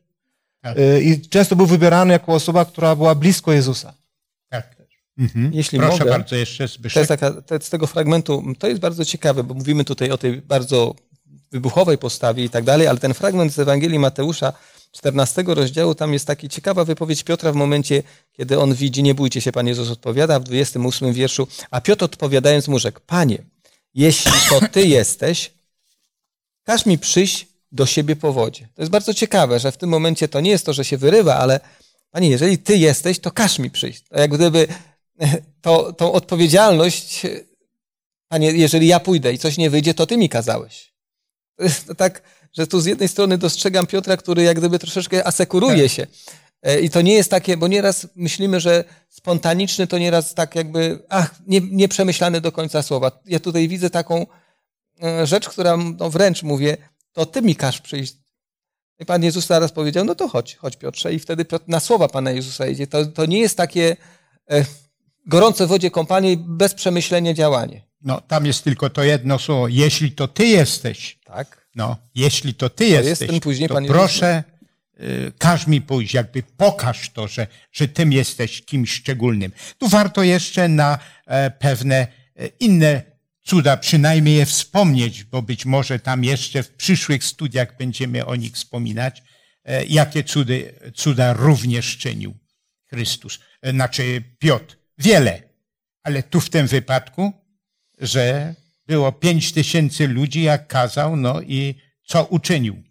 Tak. 0.61 0.77
Y, 0.77 1.01
I 1.03 1.29
często 1.29 1.55
był 1.55 1.65
wybierany 1.65 2.13
jako 2.13 2.33
osoba, 2.33 2.65
która 2.65 2.95
była 2.95 3.15
blisko 3.15 3.53
Jezusa. 3.53 3.93
Tak. 4.49 4.75
Mhm. 5.17 5.53
Jeśli 5.53 5.79
proszę 5.79 5.99
mogę, 5.99 6.11
bardzo, 6.11 6.35
jeszcze 6.35 6.67
To 6.67 6.73
Zbyszek. 6.73 6.97
jest 6.97 7.09
taka, 7.09 7.41
to, 7.41 7.59
z 7.59 7.69
tego 7.69 7.87
fragmentu, 7.87 8.43
to 8.59 8.67
jest 8.67 8.81
bardzo 8.81 9.05
ciekawe, 9.05 9.43
bo 9.43 9.53
mówimy 9.53 9.85
tutaj 9.85 10.11
o 10.11 10.17
tej 10.17 10.41
bardzo 10.41 10.95
wybuchowej 11.51 11.97
postawie 11.97 12.43
i 12.43 12.49
tak 12.49 12.63
dalej, 12.63 12.87
ale 12.87 12.99
ten 12.99 13.13
fragment 13.13 13.53
z 13.53 13.59
Ewangelii 13.59 13.99
Mateusza 13.99 14.53
14 14.95 15.43
rozdziału, 15.47 15.95
tam 15.95 16.13
jest 16.13 16.27
taka 16.27 16.47
ciekawa 16.47 16.85
wypowiedź 16.85 17.23
Piotra 17.23 17.51
w 17.51 17.55
momencie, 17.55 18.03
kiedy 18.33 18.59
on 18.59 18.73
widzi, 18.73 19.03
nie 19.03 19.15
bójcie 19.15 19.41
się, 19.41 19.51
Pan 19.51 19.67
Jezus 19.67 19.89
odpowiada 19.89 20.39
w 20.39 20.43
28 20.43 21.13
wierszu, 21.13 21.47
a 21.71 21.81
Piotr 21.81 22.05
odpowiadając 22.05 22.67
mu 22.67 22.79
rzekł, 22.79 22.99
Panie, 23.05 23.43
jeśli 23.93 24.31
to 24.49 24.59
Ty 24.71 24.87
jesteś, 24.87 25.51
każ 26.63 26.85
mi 26.85 26.97
przyjść 26.97 27.47
do 27.71 27.85
siebie 27.85 28.15
po 28.15 28.33
wodzie. 28.33 28.67
To 28.75 28.81
jest 28.81 28.91
bardzo 28.91 29.13
ciekawe, 29.13 29.59
że 29.59 29.71
w 29.71 29.77
tym 29.77 29.89
momencie 29.89 30.27
to 30.27 30.41
nie 30.41 30.51
jest 30.51 30.65
to, 30.65 30.73
że 30.73 30.85
się 30.85 30.97
wyrywa, 30.97 31.35
ale 31.35 31.59
Panie, 32.11 32.29
jeżeli 32.29 32.57
Ty 32.57 32.77
jesteś, 32.77 33.19
to 33.19 33.31
każ 33.31 33.59
mi 33.59 33.71
przyjść. 33.71 34.03
To 34.09 34.19
jak 34.19 34.31
gdyby 34.31 34.67
to, 35.61 35.93
tą 35.93 36.11
odpowiedzialność, 36.11 37.21
Panie, 38.27 38.51
jeżeli 38.51 38.87
ja 38.87 38.99
pójdę 38.99 39.33
i 39.33 39.37
coś 39.37 39.57
nie 39.57 39.69
wyjdzie, 39.69 39.93
to 39.93 40.07
Ty 40.07 40.17
mi 40.17 40.29
kazałeś. 40.29 40.93
To 41.57 41.63
jest 41.63 41.91
tak, 41.97 42.21
że 42.57 42.67
tu 42.67 42.81
z 42.81 42.85
jednej 42.85 43.07
strony 43.07 43.37
dostrzegam 43.37 43.87
Piotra, 43.87 44.17
który 44.17 44.43
jak 44.43 44.57
gdyby 44.57 44.79
troszeczkę 44.79 45.27
asekuruje 45.27 45.89
się. 45.89 46.07
E, 46.61 46.79
I 46.79 46.89
to 46.89 47.01
nie 47.01 47.13
jest 47.13 47.31
takie, 47.31 47.57
bo 47.57 47.67
nieraz 47.67 48.07
myślimy, 48.15 48.59
że 48.59 48.83
spontaniczny 49.09 49.87
to 49.87 49.97
nieraz 49.97 50.33
tak 50.33 50.55
jakby, 50.55 50.99
ach, 51.09 51.35
nie, 51.47 51.61
nieprzemyślane 51.61 52.41
do 52.41 52.51
końca 52.51 52.83
słowa. 52.83 53.11
Ja 53.25 53.39
tutaj 53.39 53.67
widzę 53.67 53.89
taką 53.89 54.25
e, 55.03 55.27
rzecz, 55.27 55.49
która 55.49 55.77
no 55.77 56.09
wręcz 56.09 56.43
mówię, 56.43 56.77
to 57.13 57.25
Ty 57.25 57.41
mi 57.41 57.55
każ 57.55 57.81
przyjść. 57.81 58.13
I 58.99 59.05
Pan 59.05 59.23
Jezus 59.23 59.47
zaraz 59.47 59.71
powiedział, 59.71 60.05
no 60.05 60.15
to 60.15 60.27
chodź, 60.27 60.55
chodź 60.55 60.77
Piotrze. 60.77 61.13
I 61.13 61.19
wtedy 61.19 61.45
Piotr 61.45 61.65
na 61.67 61.79
słowa 61.79 62.07
Pana 62.07 62.31
Jezusa 62.31 62.67
idzie. 62.67 62.87
To, 62.87 63.05
to 63.05 63.25
nie 63.25 63.39
jest 63.39 63.57
takie 63.57 63.97
e, 64.51 64.65
gorące 65.27 65.65
w 65.65 65.69
wodzie 65.69 65.91
kąpanie 65.91 66.31
i 66.31 66.37
bez 66.37 66.73
przemyślenia 66.73 67.33
działanie. 67.33 67.81
No, 68.01 68.21
tam 68.21 68.45
jest 68.45 68.63
tylko 68.63 68.89
to 68.89 69.03
jedno 69.03 69.39
słowo. 69.39 69.67
Jeśli 69.67 70.11
to 70.11 70.27
ty 70.27 70.47
jesteś, 70.47 71.19
Tak? 71.25 71.64
No, 71.75 71.97
jeśli 72.15 72.53
to 72.53 72.69
ty 72.69 72.85
jest 72.87 73.09
jesteś, 73.09 73.29
ten 73.29 73.39
później 73.39 73.69
to 73.69 73.73
Pan 73.73 73.83
Jezus- 73.83 73.93
proszę, 73.93 74.43
y, 74.99 75.31
każ 75.37 75.67
mi 75.67 75.81
pójść, 75.81 76.13
jakby 76.13 76.43
pokaż 76.43 77.09
to, 77.09 77.27
że, 77.27 77.47
że 77.71 77.87
tym 77.87 78.13
jesteś 78.13 78.61
kimś 78.61 78.91
szczególnym. 78.91 79.51
Tu 79.77 79.87
warto 79.87 80.23
jeszcze 80.23 80.67
na 80.67 80.99
e, 81.25 81.51
pewne 81.51 82.07
e, 82.35 82.47
inne 82.59 83.01
cuda 83.43 83.77
przynajmniej 83.77 84.37
je 84.37 84.45
wspomnieć, 84.45 85.23
bo 85.23 85.41
być 85.41 85.65
może 85.65 85.99
tam 85.99 86.23
jeszcze 86.23 86.63
w 86.63 86.69
przyszłych 86.69 87.23
studiach 87.23 87.77
będziemy 87.77 88.25
o 88.25 88.35
nich 88.35 88.53
wspominać, 88.53 89.23
e, 89.63 89.85
jakie 89.85 90.23
cudy, 90.23 90.73
cuda 90.95 91.33
również 91.33 91.97
czynił 91.97 92.33
Chrystus, 92.89 93.39
znaczy 93.63 94.23
Piotr. 94.39 94.77
Wiele, 94.97 95.43
ale 96.03 96.23
tu 96.23 96.41
w 96.41 96.49
tym 96.49 96.67
wypadku, 96.67 97.33
że 97.99 98.55
było 98.87 99.11
pięć 99.11 99.51
tysięcy 99.51 100.07
ludzi, 100.07 100.43
jak 100.43 100.67
kazał, 100.67 101.15
no 101.15 101.41
i 101.41 101.75
co 102.03 102.25
uczynił? 102.25 102.83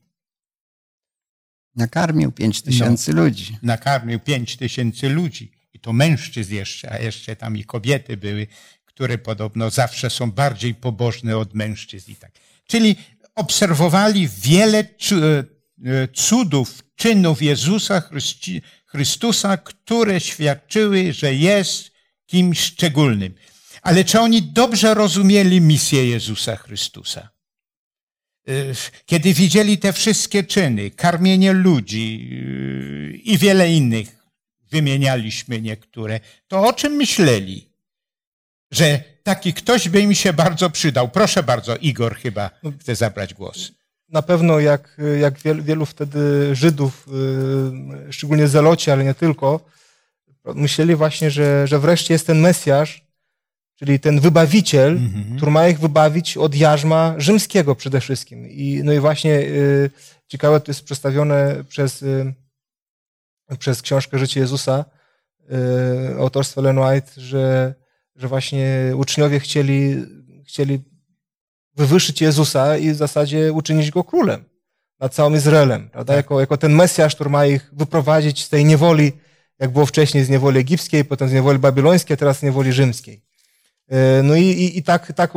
Nakarmił 1.77 2.33
pięć 2.33 2.63
tysięcy 2.63 3.13
ludzi. 3.13 3.59
Nakarmił 3.63 4.21
pięć 4.21 4.57
tysięcy 4.57 5.09
ludzi. 5.09 5.53
I 5.73 5.81
to 5.81 5.93
mężczyzn 5.93 6.55
jeszcze, 6.55 6.93
a 6.93 6.99
jeszcze 6.99 7.37
tam 7.37 7.57
i 7.57 7.65
kobiety 7.65 8.17
były, 8.17 8.47
które 8.85 9.19
podobno 9.19 9.71
zawsze 9.71 10.11
są 10.11 10.31
bardziej 10.33 10.75
pobożne 10.75 11.37
od 11.39 11.55
mężczyzn 11.55 12.11
i 12.13 12.17
tak. 12.17 12.33
Czyli 12.67 12.97
obserwowali 13.35 14.29
wiele 14.29 14.85
cu- 14.85 15.25
e, 15.25 15.45
cudów, 16.15 16.83
czynów 16.97 17.43
Jezusa 17.43 18.03
Chrystusa, 18.87 19.57
które 19.57 20.21
świadczyły, 20.21 21.13
że 21.13 21.35
jest 21.35 21.91
kimś 22.27 22.61
szczególnym. 22.61 23.35
Ale 23.85 24.05
czy 24.05 24.21
oni 24.21 24.43
dobrze 24.43 24.95
rozumieli 24.95 25.61
misję 25.61 26.11
Jezusa 26.11 26.57
Chrystusa? 26.57 27.29
Y, 28.49 28.75
Kiedy 29.07 29.35
widzieli 29.35 29.79
te 29.79 29.93
wszystkie 29.93 30.45
czyny, 30.45 30.91
karmienie 30.91 31.53
ludzi 31.53 32.31
y, 32.33 33.21
i 33.25 33.39
wiele 33.39 33.73
innych, 33.73 34.17
wymienialiśmy 34.71 35.61
niektóre, 35.61 36.21
to 36.49 36.67
o 36.67 36.73
czym 36.73 36.93
myśleli? 36.93 37.71
Że 38.71 39.05
taki 39.23 39.55
ktoś 39.55 39.89
by 39.89 40.01
im 40.01 40.15
się 40.15 40.33
bardzo 40.33 40.71
przydał. 40.71 41.09
Proszę 41.09 41.43
bardzo, 41.43 41.77
Igor 41.77 42.17
chyba 42.17 42.51
chce 42.81 42.97
zabrać 42.97 43.35
głos. 43.35 43.73
Na 44.09 44.23
pewno 44.23 44.61
jak, 44.61 44.97
jak 45.21 45.39
wielu, 45.39 45.63
wielu 45.63 45.87
wtedy 45.87 46.51
Żydów, 46.57 47.09
y, 48.09 48.13
szczególnie 48.13 48.49
Zeloci, 48.49 48.91
ale 48.91 49.05
nie 49.05 49.15
tylko, 49.15 49.75
Myśleli 50.55 50.97
właśnie, 50.97 51.31
że, 51.31 51.67
że 51.67 51.79
wreszcie 51.79 52.15
jest 52.15 52.27
ten 52.27 52.41
Mesjasz, 52.41 53.05
czyli 53.77 54.01
ten 54.01 54.21
wybawiciel, 54.21 54.93
Mhm. 54.93 55.37
który 55.37 55.51
ma 55.51 55.69
ich 55.69 55.81
wybawić 55.81 56.37
od 56.37 56.55
jarzma 56.55 57.15
rzymskiego 57.19 57.75
przede 57.75 58.01
wszystkim. 58.01 58.49
I, 58.49 58.81
no 58.85 58.93
i 58.93 59.01
właśnie 59.01 59.39
y, 59.41 59.91
ciekawe 60.27 60.61
to 60.61 60.71
jest 60.71 60.85
przedstawione 60.85 61.65
przez, 61.69 62.03
y, 62.03 62.35
przez 63.59 63.83
książkę 63.83 64.19
Życie 64.19 64.41
Jezusa 64.41 64.85
y, 66.15 66.19
autorstwa 66.21 66.61
Ellen 66.61 66.79
White, 66.79 67.11
że, 67.17 67.75
że 68.17 68.29
właśnie 68.29 68.93
uczniowie 68.97 69.41
chcieli, 69.41 69.97
chcieli 70.47 70.81
wywyższyć 71.77 72.21
Jezusa 72.21 72.77
i 72.77 72.91
w 72.91 72.97
zasadzie 72.97 73.53
uczynić 73.53 73.91
go 73.91 74.05
królem 74.05 74.45
nad 75.01 75.15
całym 75.15 75.35
Izraelem, 75.35 75.89
prawda? 75.91 76.13
Tak. 76.13 76.17
Jako, 76.25 76.41
jako 76.41 76.57
ten 76.57 76.73
Mesjasz, 76.75 77.15
który 77.15 77.31
ma 77.31 77.47
ich 77.47 77.71
wyprowadzić 77.73 78.45
z 78.45 78.49
tej 78.49 78.65
niewoli, 78.65 79.13
jak 79.59 79.71
było 79.71 79.87
wcześniej 79.87 80.25
z 80.25 80.29
niewoli 80.29 80.59
egipskiej, 80.59 81.05
potem 81.05 81.29
z 81.29 81.33
niewoli 81.33 81.59
babilońskiej, 81.59 82.15
a 82.15 82.17
teraz 82.17 82.39
z 82.39 82.43
niewoli 82.43 82.73
rzymskiej. 82.73 83.25
E, 83.89 84.23
No 84.23 84.35
i, 84.37 84.43
i, 84.43 84.79
i 84.79 84.83
tak, 84.83 85.13
tak 85.13 85.33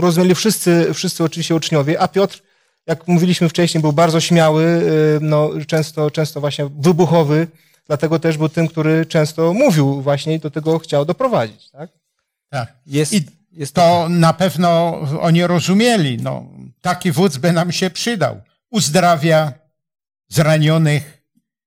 rozumieli 0.00 0.34
wszyscy, 0.34 0.94
wszyscy 0.94 1.24
oczywiście 1.24 1.54
uczniowie, 1.54 2.00
a 2.00 2.08
Piotr, 2.08 2.42
jak 2.86 3.08
mówiliśmy 3.08 3.48
wcześniej, 3.48 3.82
był 3.82 3.92
bardzo 3.92 4.20
śmiały, 4.20 4.64
e, 4.64 5.20
no, 5.20 5.50
często, 5.66 6.10
często 6.10 6.40
właśnie 6.40 6.68
wybuchowy, 6.78 7.46
dlatego 7.86 8.18
też 8.18 8.36
był 8.38 8.48
tym, 8.48 8.68
który 8.68 9.06
często 9.06 9.54
mówił 9.54 10.02
właśnie 10.02 10.34
i 10.34 10.38
do 10.38 10.50
tego 10.50 10.78
chciał 10.78 11.04
doprowadzić. 11.04 11.70
Tak? 11.70 11.90
Tak. 12.50 12.72
Jest, 12.86 13.12
I 13.12 13.26
jest 13.52 13.74
to 13.74 14.08
na 14.08 14.32
pewno 14.32 15.00
oni 15.20 15.46
rozumieli. 15.46 16.18
No, 16.22 16.46
taki 16.80 17.12
wódz 17.12 17.36
by 17.36 17.52
nam 17.52 17.72
się 17.72 17.90
przydał. 17.90 18.40
Uzdrawia 18.70 19.52
zranionych, 20.28 21.22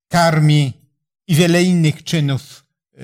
karmi 0.07 0.73
i 1.27 1.35
wiele 1.35 1.63
innych 1.63 2.03
czynów 2.03 2.63
e, 2.97 3.01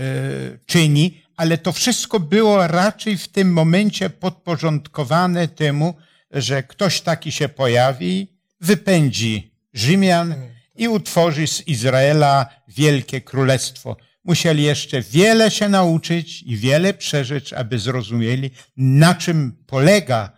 czyni, 0.65 1.22
ale 1.37 1.57
to 1.57 1.71
wszystko 1.71 2.19
było 2.19 2.67
raczej 2.67 3.17
w 3.17 3.27
tym 3.27 3.53
momencie 3.53 4.09
podporządkowane 4.09 5.47
temu, 5.47 5.93
że 6.31 6.63
ktoś 6.63 7.01
taki 7.01 7.31
się 7.31 7.49
pojawi, 7.49 8.27
wypędzi 8.61 9.51
Rzymian 9.73 10.35
i 10.75 10.87
utworzy 10.87 11.47
z 11.47 11.67
Izraela 11.67 12.45
wielkie 12.67 13.21
królestwo. 13.21 13.97
Musieli 14.23 14.63
jeszcze 14.63 15.01
wiele 15.01 15.51
się 15.51 15.69
nauczyć 15.69 16.43
i 16.43 16.57
wiele 16.57 16.93
przeżyć, 16.93 17.53
aby 17.53 17.79
zrozumieli, 17.79 18.51
na 18.77 19.15
czym 19.15 19.63
polega 19.67 20.37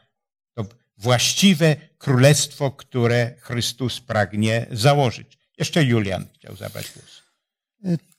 to 0.53 0.65
właściwe 0.97 1.75
królestwo, 1.97 2.71
które 2.71 3.35
Chrystus 3.39 3.99
pragnie 3.99 4.65
założyć. 4.71 5.37
Jeszcze 5.57 5.83
Julian 5.83 6.25
chciał 6.35 6.55
zabrać 6.55 6.91
głos. 6.91 7.21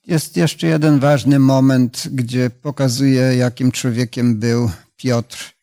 Jest 0.07 0.37
jeszcze 0.37 0.67
jeden 0.67 0.99
ważny 0.99 1.39
moment, 1.39 2.09
gdzie 2.13 2.51
pokazuje, 2.51 3.21
jakim 3.37 3.73
człowiekiem 3.73 4.39
był 4.39 4.71
Piotr. 4.97 5.55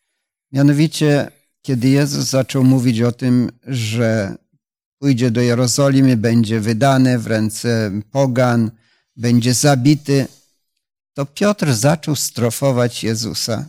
Mianowicie, 0.52 1.32
kiedy 1.62 1.90
Jezus 1.90 2.30
zaczął 2.30 2.64
mówić 2.64 3.02
o 3.02 3.12
tym, 3.12 3.52
że 3.68 4.36
pójdzie 5.00 5.32
do 5.32 5.42
Jerozolimy, 5.42 6.18
będzie 6.18 6.60
wydany 6.60 7.20
w 7.20 7.28
ręce 7.28 7.92
pogan, 8.12 8.72
będzie 9.16 9.54
zabity, 9.54 10.28
to 11.14 11.26
Piotr 11.26 11.74
zaczął 11.74 12.16
strofować 12.16 13.04
Jezusa. 13.04 13.66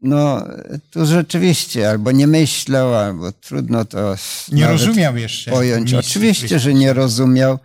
No, 0.00 0.46
tu 0.90 1.06
rzeczywiście 1.06 1.90
albo 1.90 2.12
nie 2.12 2.26
myślał, 2.26 2.94
albo 2.94 3.32
trudno 3.32 3.84
to 3.84 4.16
Nie 4.52 4.62
nawet 4.62 4.80
rozumiał 4.80 5.16
jeszcze. 5.16 5.50
pojąć. 5.50 5.94
Oczywiście, 5.94 6.58
że 6.58 6.74
nie 6.74 6.92
rozumiał, 6.92 7.58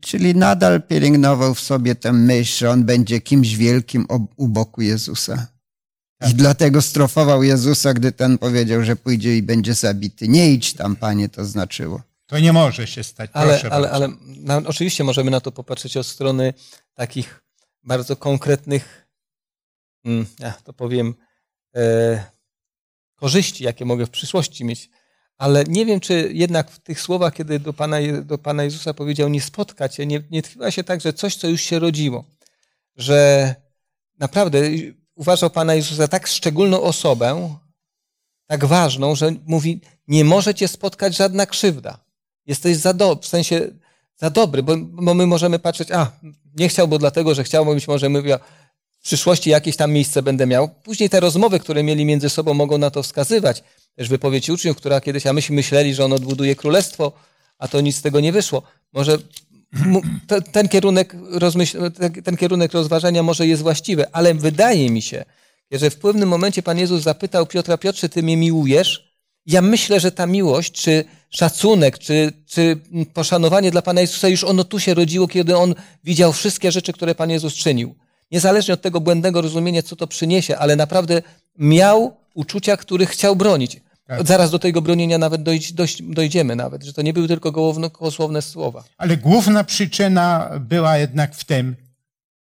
czyli 0.00 0.34
nadal 0.34 0.82
pielęgnował 0.82 1.54
w 1.54 1.60
sobie 1.60 1.94
tę 1.94 2.12
myśl, 2.12 2.58
że 2.58 2.70
on 2.70 2.84
będzie 2.84 3.20
kimś 3.20 3.56
wielkim 3.56 4.06
u 4.36 4.48
boku 4.48 4.82
Jezusa. 4.82 5.46
Tak. 6.18 6.30
I 6.30 6.34
dlatego 6.34 6.82
strofował 6.82 7.42
Jezusa, 7.42 7.94
gdy 7.94 8.12
ten 8.12 8.38
powiedział, 8.38 8.84
że 8.84 8.96
pójdzie 8.96 9.36
i 9.36 9.42
będzie 9.42 9.74
zabity. 9.74 10.28
Nie 10.28 10.52
idź 10.52 10.74
tam, 10.74 10.96
panie, 10.96 11.28
to 11.28 11.44
znaczyło. 11.44 12.02
To 12.26 12.38
nie 12.38 12.52
może 12.52 12.86
się 12.86 13.04
stać. 13.04 13.30
Ale, 13.32 13.52
Proszę 13.52 13.74
ale, 13.74 13.88
bardzo. 13.88 14.04
ale 14.04 14.16
na, 14.36 14.68
oczywiście 14.68 15.04
możemy 15.04 15.30
na 15.30 15.40
to 15.40 15.52
popatrzeć 15.52 15.96
od 15.96 16.06
strony 16.06 16.54
takich 16.94 17.42
bardzo 17.82 18.16
konkretnych, 18.16 19.08
mm, 20.04 20.26
ja 20.38 20.52
to 20.64 20.72
powiem, 20.72 21.14
e, 21.76 22.24
korzyści, 23.14 23.64
jakie 23.64 23.84
mogę 23.84 24.06
w 24.06 24.10
przyszłości 24.10 24.64
mieć. 24.64 24.90
Ale 25.42 25.64
nie 25.64 25.86
wiem, 25.86 26.00
czy 26.00 26.30
jednak 26.34 26.70
w 26.70 26.78
tych 26.78 27.00
słowach, 27.00 27.34
kiedy 27.34 27.58
do 27.58 27.72
Pana, 27.72 27.96
do 28.24 28.38
Pana 28.38 28.64
Jezusa 28.64 28.94
powiedział 28.94 29.28
nie 29.28 29.40
spotkać 29.40 29.94
się, 29.94 30.06
nie, 30.06 30.22
nie 30.30 30.42
tkwiła 30.42 30.70
się 30.70 30.84
tak, 30.84 31.00
że 31.00 31.12
coś, 31.12 31.36
co 31.36 31.48
już 31.48 31.60
się 31.60 31.78
rodziło. 31.78 32.24
Że 32.96 33.54
naprawdę 34.18 34.60
uważał 35.14 35.50
Pana 35.50 35.74
Jezusa 35.74 36.08
tak 36.08 36.26
szczególną 36.26 36.82
osobę, 36.82 37.54
tak 38.46 38.64
ważną, 38.64 39.14
że 39.14 39.32
mówi, 39.46 39.80
nie 40.08 40.24
może 40.24 40.54
cię 40.54 40.68
spotkać 40.68 41.16
żadna 41.16 41.46
krzywda. 41.46 41.98
Jesteś 42.46 42.76
za 42.76 42.94
dobry, 42.94 43.22
w 43.22 43.26
sensie 43.26 43.70
za 44.16 44.30
dobry, 44.30 44.62
bo, 44.62 44.76
bo 44.76 45.14
my 45.14 45.26
możemy 45.26 45.58
patrzeć, 45.58 45.90
a 45.90 46.12
nie 46.54 46.68
chciał, 46.68 46.88
bo 46.88 46.98
dlatego, 46.98 47.34
że 47.34 47.44
chciał, 47.44 47.64
bo 47.64 47.74
być 47.74 47.88
może 47.88 48.08
mówił, 48.08 48.36
w 48.90 49.04
przyszłości 49.04 49.50
jakieś 49.50 49.76
tam 49.76 49.92
miejsce 49.92 50.22
będę 50.22 50.46
miał. 50.46 50.68
Później 50.68 51.10
te 51.10 51.20
rozmowy, 51.20 51.60
które 51.60 51.82
mieli 51.82 52.04
między 52.04 52.30
sobą, 52.30 52.54
mogą 52.54 52.78
na 52.78 52.90
to 52.90 53.02
wskazywać. 53.02 53.64
Też 53.96 54.08
wypowiedź 54.08 54.50
uczniów, 54.50 54.76
która 54.76 55.00
kiedyś, 55.00 55.26
a 55.26 55.32
myśmy 55.32 55.56
myśleli, 55.56 55.94
że 55.94 56.04
on 56.04 56.12
odbuduje 56.12 56.56
królestwo, 56.56 57.12
a 57.58 57.68
to 57.68 57.80
nic 57.80 57.96
z 57.96 58.02
tego 58.02 58.20
nie 58.20 58.32
wyszło. 58.32 58.62
Może 58.92 59.18
ten 60.52 60.68
kierunek, 60.68 61.16
rozmyśl, 61.30 61.78
ten 62.24 62.36
kierunek 62.36 62.72
rozważania 62.72 63.22
może 63.22 63.46
jest 63.46 63.62
właściwy, 63.62 64.12
ale 64.12 64.34
wydaje 64.34 64.90
mi 64.90 65.02
się, 65.02 65.24
że 65.70 65.90
w 65.90 65.96
pewnym 65.96 66.28
momencie 66.28 66.62
Pan 66.62 66.78
Jezus 66.78 67.02
zapytał 67.02 67.46
Piotra, 67.46 67.78
Piotrze, 67.78 68.08
ty 68.08 68.22
mnie 68.22 68.36
miłujesz? 68.36 69.12
Ja 69.46 69.62
myślę, 69.62 70.00
że 70.00 70.12
ta 70.12 70.26
miłość, 70.26 70.72
czy 70.72 71.04
szacunek, 71.30 71.98
czy, 71.98 72.32
czy 72.46 72.76
poszanowanie 73.14 73.70
dla 73.70 73.82
Pana 73.82 74.00
Jezusa 74.00 74.28
już 74.28 74.44
ono 74.44 74.64
tu 74.64 74.80
się 74.80 74.94
rodziło, 74.94 75.28
kiedy 75.28 75.56
On 75.56 75.74
widział 76.04 76.32
wszystkie 76.32 76.72
rzeczy, 76.72 76.92
które 76.92 77.14
Pan 77.14 77.30
Jezus 77.30 77.54
czynił. 77.54 77.94
Niezależnie 78.30 78.74
od 78.74 78.82
tego 78.82 79.00
błędnego 79.00 79.40
rozumienia, 79.40 79.82
co 79.82 79.96
to 79.96 80.06
przyniesie, 80.06 80.58
ale 80.58 80.76
naprawdę 80.76 81.22
miał 81.58 82.16
uczucia, 82.34 82.76
których 82.76 83.10
chciał 83.10 83.36
bronić. 83.36 83.80
Tak. 84.06 84.26
Zaraz 84.26 84.50
do 84.50 84.58
tego 84.58 84.82
bronienia 84.82 85.18
nawet 85.18 85.42
dojść, 85.42 85.72
dojść, 85.72 86.02
dojdziemy 86.02 86.56
nawet, 86.56 86.84
że 86.84 86.92
to 86.92 87.02
nie 87.02 87.12
były 87.12 87.28
tylko 87.28 87.52
gołowno- 87.52 87.90
gołosłowne 87.90 88.42
słowa. 88.42 88.84
Ale 88.98 89.16
główna 89.16 89.64
przyczyna 89.64 90.50
była 90.60 90.98
jednak 90.98 91.34
w 91.34 91.44
tym, 91.44 91.76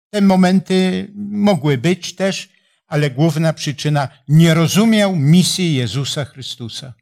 te 0.10 0.22
momenty 0.22 1.08
mogły 1.32 1.78
być 1.78 2.16
też, 2.16 2.50
ale 2.88 3.10
główna 3.10 3.54
przyczyna 3.54 4.08
nie 4.28 4.54
rozumiał 4.54 5.16
misji 5.16 5.76
Jezusa 5.76 6.26
Chrystusa. 6.26 6.94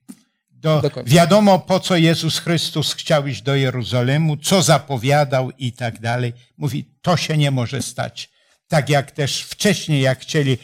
Do, 0.50 0.82
wiadomo, 1.06 1.60
po 1.60 1.80
co 1.80 1.98
Jezus 1.98 2.40
Chrystus 2.40 2.94
chciał 2.94 3.28
iść 3.28 3.42
do 3.42 3.56
Jeruzalemu, 3.56 4.38
co 4.38 4.62
zapowiadał 4.62 5.52
i 5.58 5.72
tak 5.72 6.00
dalej. 6.00 6.34
Mówi, 6.58 6.86
to 7.02 7.18
się 7.18 7.38
nie 7.38 7.52
może 7.52 7.82
stać. 7.82 8.30
Tak 8.68 8.90
jak 8.90 9.12
też 9.12 9.42
wcześniej, 9.44 10.02
jak 10.02 10.20
chcieli 10.20 10.58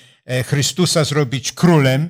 Chrystusa 0.43 1.03
zrobić 1.03 1.51
królem, 1.51 2.09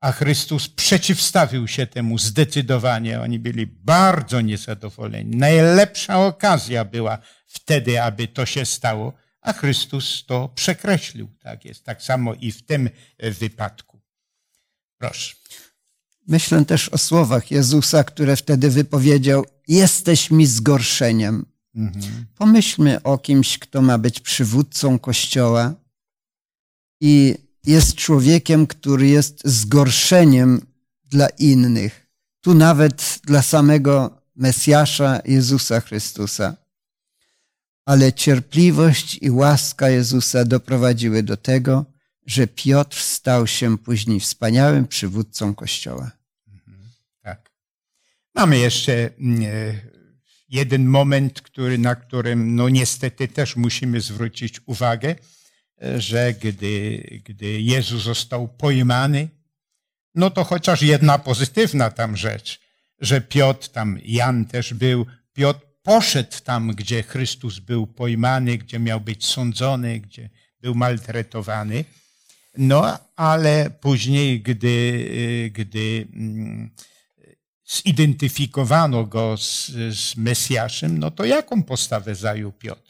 a 0.00 0.12
Chrystus 0.12 0.68
przeciwstawił 0.68 1.68
się 1.68 1.86
temu 1.86 2.18
zdecydowanie. 2.18 3.20
Oni 3.20 3.38
byli 3.38 3.66
bardzo 3.66 4.40
niezadowoleni. 4.40 5.36
Najlepsza 5.36 6.26
okazja 6.26 6.84
była 6.84 7.18
wtedy, 7.46 8.02
aby 8.02 8.28
to 8.28 8.46
się 8.46 8.66
stało, 8.66 9.12
a 9.40 9.52
Chrystus 9.52 10.24
to 10.26 10.48
przekreślił. 10.48 11.28
Tak 11.40 11.64
jest. 11.64 11.84
Tak 11.84 12.02
samo 12.02 12.34
i 12.34 12.52
w 12.52 12.66
tym 12.66 12.90
e, 13.18 13.30
wypadku. 13.30 14.00
Proszę. 14.98 15.34
Myślę 16.26 16.64
też 16.64 16.88
o 16.88 16.98
słowach 16.98 17.50
Jezusa, 17.50 18.04
które 18.04 18.36
wtedy 18.36 18.70
wypowiedział: 18.70 19.44
Jesteś 19.68 20.30
mi 20.30 20.46
zgorszeniem. 20.46 21.46
Mhm. 21.74 22.26
Pomyślmy 22.34 23.02
o 23.02 23.18
kimś, 23.18 23.58
kto 23.58 23.82
ma 23.82 23.98
być 23.98 24.20
przywódcą 24.20 24.98
kościoła 24.98 25.74
i 27.00 27.34
jest 27.64 27.94
człowiekiem, 27.94 28.66
który 28.66 29.08
jest 29.08 29.40
zgorszeniem 29.44 30.60
dla 31.04 31.28
innych. 31.28 32.06
Tu 32.40 32.54
nawet 32.54 33.20
dla 33.24 33.42
samego 33.42 34.22
Mesjasza 34.36 35.20
Jezusa 35.24 35.80
Chrystusa. 35.80 36.56
Ale 37.84 38.12
cierpliwość 38.12 39.18
i 39.22 39.30
łaska 39.30 39.88
Jezusa 39.88 40.44
doprowadziły 40.44 41.22
do 41.22 41.36
tego, 41.36 41.84
że 42.26 42.46
Piotr 42.46 43.00
stał 43.00 43.46
się 43.46 43.78
później 43.78 44.20
wspaniałym 44.20 44.86
przywódcą 44.86 45.54
kościoła. 45.54 46.10
Tak. 47.22 47.50
Mamy 48.34 48.58
jeszcze 48.58 49.10
mm, 49.18 49.42
e, 49.42 49.74
jeden 50.48 50.86
moment, 50.86 51.40
który, 51.40 51.78
na 51.78 51.94
którym 51.94 52.54
no 52.54 52.68
niestety 52.68 53.28
też 53.28 53.56
musimy 53.56 54.00
zwrócić 54.00 54.60
uwagę, 54.66 55.14
że 55.98 56.34
gdy, 56.34 57.02
gdy 57.24 57.60
Jezus 57.60 58.02
został 58.02 58.48
pojmany, 58.48 59.28
no 60.14 60.30
to 60.30 60.44
chociaż 60.44 60.82
jedna 60.82 61.18
pozytywna 61.18 61.90
tam 61.90 62.16
rzecz, 62.16 62.60
że 63.00 63.20
Piotr, 63.20 63.68
tam 63.68 63.98
Jan 64.04 64.44
też 64.44 64.74
był, 64.74 65.06
Piotr 65.32 65.60
poszedł 65.82 66.36
tam, 66.44 66.70
gdzie 66.70 67.02
Chrystus 67.02 67.58
był 67.58 67.86
pojmany, 67.86 68.58
gdzie 68.58 68.78
miał 68.78 69.00
być 69.00 69.26
sądzony, 69.26 70.00
gdzie 70.00 70.30
był 70.60 70.74
maltretowany. 70.74 71.84
No, 72.56 72.98
ale 73.16 73.70
później, 73.70 74.40
gdy, 74.40 75.50
gdy 75.54 76.08
mm, 76.14 76.70
zidentyfikowano 77.66 79.04
go 79.04 79.36
z, 79.36 79.66
z 79.96 80.16
Mesjaszem, 80.16 80.98
no 80.98 81.10
to 81.10 81.24
jaką 81.24 81.62
postawę 81.62 82.14
zajął 82.14 82.52
Piotr? 82.52 82.87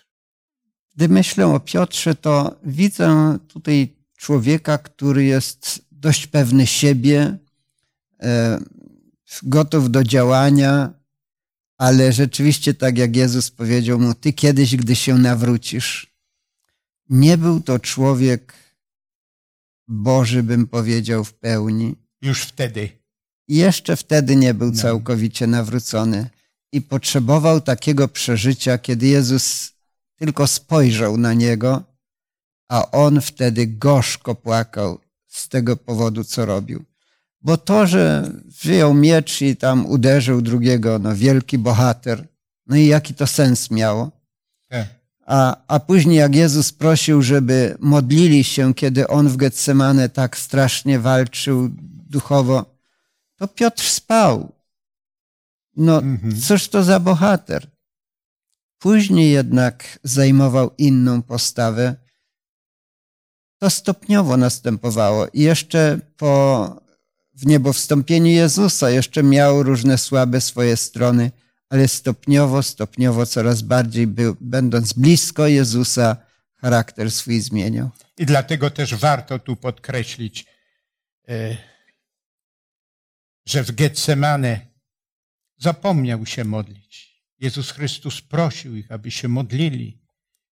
Gdy 0.99 1.09
myślę 1.09 1.47
o 1.47 1.61
Piotrze, 1.61 2.15
to 2.15 2.61
widzę 2.65 3.39
tutaj 3.49 3.97
człowieka, 4.17 4.79
który 4.79 5.25
jest 5.25 5.83
dość 5.93 6.27
pewny 6.27 6.67
siebie, 6.67 7.39
e, 8.23 8.59
gotów 9.43 9.91
do 9.91 10.05
działania, 10.05 10.93
ale 11.77 12.13
rzeczywiście, 12.13 12.75
tak 12.75 12.99
jak 12.99 13.17
Jezus 13.17 13.51
powiedział 13.51 13.99
mu, 13.99 14.15
ty 14.15 14.33
kiedyś, 14.33 14.77
gdy 14.77 14.97
się 14.97 15.19
nawrócisz, 15.19 16.15
nie 17.11 17.39
był 17.39 17.61
to 17.61 17.79
człowiek 17.79 18.55
Boży, 19.89 20.43
bym 20.43 20.67
powiedział, 20.67 21.25
w 21.25 21.35
pełni. 21.35 21.97
Już 22.23 22.43
wtedy. 22.43 22.91
Jeszcze 23.49 23.97
wtedy 23.97 24.37
nie 24.37 24.55
był 24.55 24.71
No. 24.71 24.83
całkowicie 24.83 25.47
nawrócony 25.47 26.31
i 26.73 26.83
potrzebował 26.83 27.61
takiego 27.61 28.09
przeżycia, 28.09 28.79
kiedy 28.79 29.07
Jezus 29.07 29.78
tylko 30.19 30.47
spojrzał 30.47 31.17
na 31.17 31.33
niego, 31.33 31.83
a 32.69 32.91
on 32.91 33.21
wtedy 33.21 33.67
gorzko 33.67 34.35
płakał 34.35 34.99
z 35.27 35.49
tego 35.49 35.77
powodu, 35.77 36.25
co 36.25 36.47
robił. 36.47 36.85
Bo 37.41 37.57
to, 37.57 37.87
że 37.87 38.31
wyjął 38.65 38.95
miecz 38.95 39.43
i 39.43 39.57
tam 39.57 39.87
uderzył 39.87 40.43
drugiego, 40.43 40.99
no 40.99 41.15
wielki 41.17 41.59
bohater, 41.59 42.29
no 42.67 42.77
i 42.77 42.87
jaki 42.87 43.15
to 43.15 43.27
sens 43.27 43.71
miało? 43.71 44.11
Tak. 44.69 44.87
A, 45.27 45.57
a 45.69 45.81
później 45.81 46.17
jak 46.17 46.35
Jezus 46.35 46.73
prosił, 46.73 47.23
żeby 47.23 47.77
modlili 47.81 48.45
się, 48.45 48.75
kiedy 48.75 49.09
on 49.09 49.29
w 49.29 49.37
Getsemane 49.37 50.09
tak 50.09 50.37
strasznie 50.39 50.99
walczył 50.99 51.69
duchowo, 52.11 52.65
to 53.37 53.49
Piotr 53.49 53.83
spał. 53.85 54.53
No, 55.77 55.99
Mhm. 55.99 56.41
cóż 56.41 56.69
to 56.69 56.83
za 56.85 57.01
bohater? 57.01 57.71
Później 58.79 59.33
jednak 59.33 59.99
zajmował 60.03 60.71
inną 60.79 61.23
postawę. 61.23 61.97
To 63.59 63.71
stopniowo 63.71 64.37
następowało. 64.37 65.27
I 65.33 65.41
jeszcze 65.41 66.01
po 66.17 66.89
w 67.39 67.47
niebo 67.47 67.73
wstąpieniu 67.73 68.27
Jezusa 68.27 68.91
jeszcze 68.91 69.23
miał 69.23 69.63
różne 69.63 69.99
słabe 69.99 70.41
swoje 70.41 70.77
strony, 70.77 71.31
ale 71.71 71.89
stopniowo, 71.89 72.63
stopniowo 72.63 73.27
coraz 73.27 73.63
bardziej 73.63 74.07
był, 74.07 74.37
będąc 74.41 74.93
blisko 74.93 75.47
Jezusa, 75.47 76.17
charakter 76.57 77.11
swój 77.11 77.41
zmieniał. 77.41 77.91
I 78.19 78.27
dlatego 78.27 78.71
też 78.71 78.95
warto 78.95 79.39
tu 79.39 79.57
podkreślić, 79.57 80.47
e, 81.29 81.57
że 83.47 83.65
w 83.65 83.73
Getsemane 83.73 84.67
zapomniał 85.59 86.27
się 86.27 86.45
modlić. 86.45 87.08
Jezus 87.41 87.71
Chrystus 87.71 88.21
prosił 88.21 88.77
ich, 88.77 88.93
aby 88.93 89.11
się 89.11 89.29
modlili. 89.29 89.99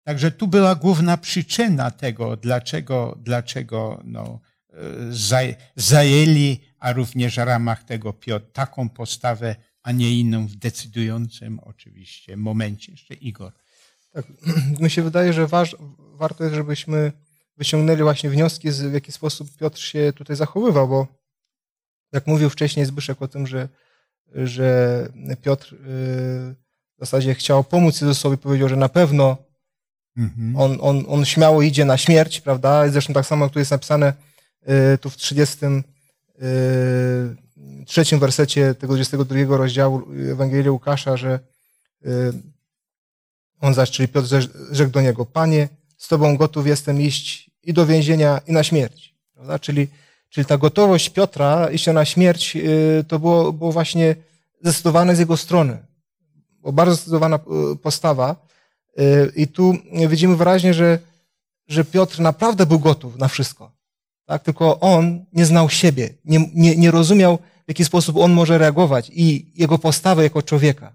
Także 0.04 0.32
tu 0.32 0.48
była 0.48 0.76
główna 0.76 1.18
przyczyna 1.18 1.92
tego, 1.92 2.38
dlaczego, 2.38 3.18
dlaczego 3.22 4.02
no, 4.04 4.40
e, 4.70 5.12
zaj- 5.12 5.56
zajęli, 5.76 6.60
a 6.80 6.94
również 6.94 7.36
w 7.36 7.38
ramach 7.38 7.84
tego 7.84 8.14
Piotr, 8.14 8.52
taką 8.52 8.90
postawę, 8.90 9.56
a 9.82 9.92
nie 9.92 10.20
inną 10.20 10.48
w 10.48 10.56
decydującym 10.56 11.60
oczywiście 11.60 12.38
momencie. 12.38 12.92
Jeszcze 12.92 13.14
Igor. 13.14 13.52
Tak, 14.14 14.26
mi 14.82 14.90
się 14.90 15.02
wydaje, 15.02 15.34
że 15.34 15.48
waż, 15.48 15.76
warto 15.98 16.44
jest, 16.44 16.56
żebyśmy 16.56 17.12
wyciągnęli 17.58 18.02
właśnie 18.02 18.30
wnioski, 18.30 18.72
z, 18.72 18.82
w 18.82 18.94
jaki 18.94 19.12
sposób 19.12 19.58
Piotr 19.58 19.80
się 19.80 20.14
tutaj 20.16 20.36
zachowywał, 20.36 20.88
bo 20.88 21.08
jak 22.12 22.28
mówił 22.28 22.50
wcześniej 22.50 22.86
Zbyszek 22.86 23.22
o 23.22 23.28
tym, 23.28 23.48
że, 23.48 23.70
że 24.36 25.08
Piotr 25.42 25.74
yy, 25.74 26.63
w 27.04 27.10
zasadzie 27.10 27.36
chciał 27.36 27.64
pomóc 27.64 28.02
Jezusowi, 28.02 28.38
powiedział, 28.38 28.70
że 28.70 28.76
na 28.76 28.90
pewno 28.90 29.38
Mhm. 30.18 30.56
on, 30.58 30.78
on, 30.82 31.06
on 31.08 31.26
śmiało 31.26 31.62
idzie 31.62 31.86
na 31.86 31.98
śmierć, 31.98 32.42
prawda? 32.42 32.90
Zresztą 32.90 33.14
tak 33.14 33.26
samo, 33.26 33.46
jak 33.46 33.54
tu 33.54 33.60
jest 33.60 33.72
napisane 33.72 34.14
y, 34.94 34.98
tu 34.98 35.10
w 35.10 35.18
33 35.18 35.84
trzecim 37.86 38.20
wersecie 38.20 38.76
tego 38.76 38.96
22 38.96 39.58
rozdziału 39.58 40.02
Ewangelii 40.32 40.70
Łukasza, 40.70 41.18
że 41.18 41.40
y, 42.06 42.10
on 43.62 43.74
zaś, 43.74 43.92
czyli 43.92 44.08
Piotr 44.08 44.28
rzekł- 44.28 44.58
rzekł 44.72 44.92
do 44.92 45.02
niego, 45.02 45.26
Panie, 45.26 45.70
z 45.98 46.08
Tobą 46.08 46.38
gotów 46.38 46.68
jestem 46.68 47.02
iść 47.02 47.52
i 47.64 47.74
do 47.74 47.86
więzienia, 47.86 48.42
i 48.48 48.52
na 48.52 48.64
śmierć. 48.64 49.16
Prawda? 49.34 49.60
Czyli, 49.60 49.88
czyli 50.30 50.46
ta 50.46 50.58
gotowość 50.58 51.10
Piotra 51.10 51.70
iść 51.72 51.88
na 51.88 52.06
śmierć 52.06 52.56
y, 52.56 53.06
to 53.08 53.20
było, 53.20 53.54
było 53.54 53.72
właśnie 53.72 54.16
zdecydowane 54.62 55.16
z 55.16 55.20
jego 55.20 55.38
strony. 55.38 55.78
Bardzo 56.72 56.96
zdecydowana 56.96 57.40
y, 57.74 57.76
postawa. 57.76 58.36
Y, 59.00 59.32
I 59.36 59.48
tu 59.48 59.76
widzimy 60.08 60.36
wyraźnie, 60.36 60.74
że, 60.74 61.00
że 61.68 61.86
Piotr 61.86 62.20
naprawdę 62.20 62.66
był 62.66 62.80
gotów 62.80 63.18
na 63.18 63.28
wszystko. 63.28 63.72
Tak? 64.26 64.44
Tylko 64.44 64.80
on 64.80 65.26
nie 65.34 65.46
znał 65.46 65.70
siebie, 65.70 66.10
nie, 66.26 66.50
nie, 66.56 66.76
nie 66.76 66.92
rozumiał, 66.92 67.38
w 67.38 67.68
jaki 67.68 67.86
sposób 67.86 68.18
on 68.18 68.34
może 68.34 68.58
reagować 68.58 69.12
i 69.14 69.52
jego 69.56 69.78
postawę 69.78 70.24
jako 70.24 70.42
człowieka. 70.42 70.94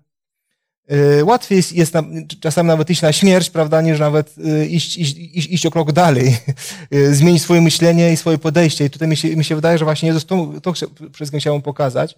Y, 0.92 1.24
Łatwiej 1.24 1.56
jest, 1.56 1.72
jest 1.72 1.94
czasami 2.40 2.66
nawet 2.66 2.90
iść 2.90 3.02
na 3.02 3.12
śmierć, 3.12 3.50
prawda, 3.50 3.80
niż 3.80 3.98
nawet 3.98 4.34
iść, 4.68 4.98
iść, 4.98 5.16
iść, 5.16 5.48
iść 5.50 5.66
o 5.66 5.70
krok 5.70 5.92
dalej, 5.92 6.36
zmienić 7.10 7.42
swoje 7.42 7.60
myślenie 7.60 8.12
i 8.12 8.16
swoje 8.16 8.38
podejście. 8.38 8.84
I 8.84 8.90
tutaj 8.90 9.08
mi 9.08 9.16
się, 9.16 9.36
mi 9.36 9.44
się 9.44 9.54
wydaje, 9.54 9.78
że 9.78 9.84
właśnie 9.84 10.06
Jezus 10.06 10.26
to, 10.26 10.52
to 10.62 10.72
wszystkim 11.12 11.40
chciał 11.40 11.54
mu 11.54 11.62
pokazać. 11.62 12.16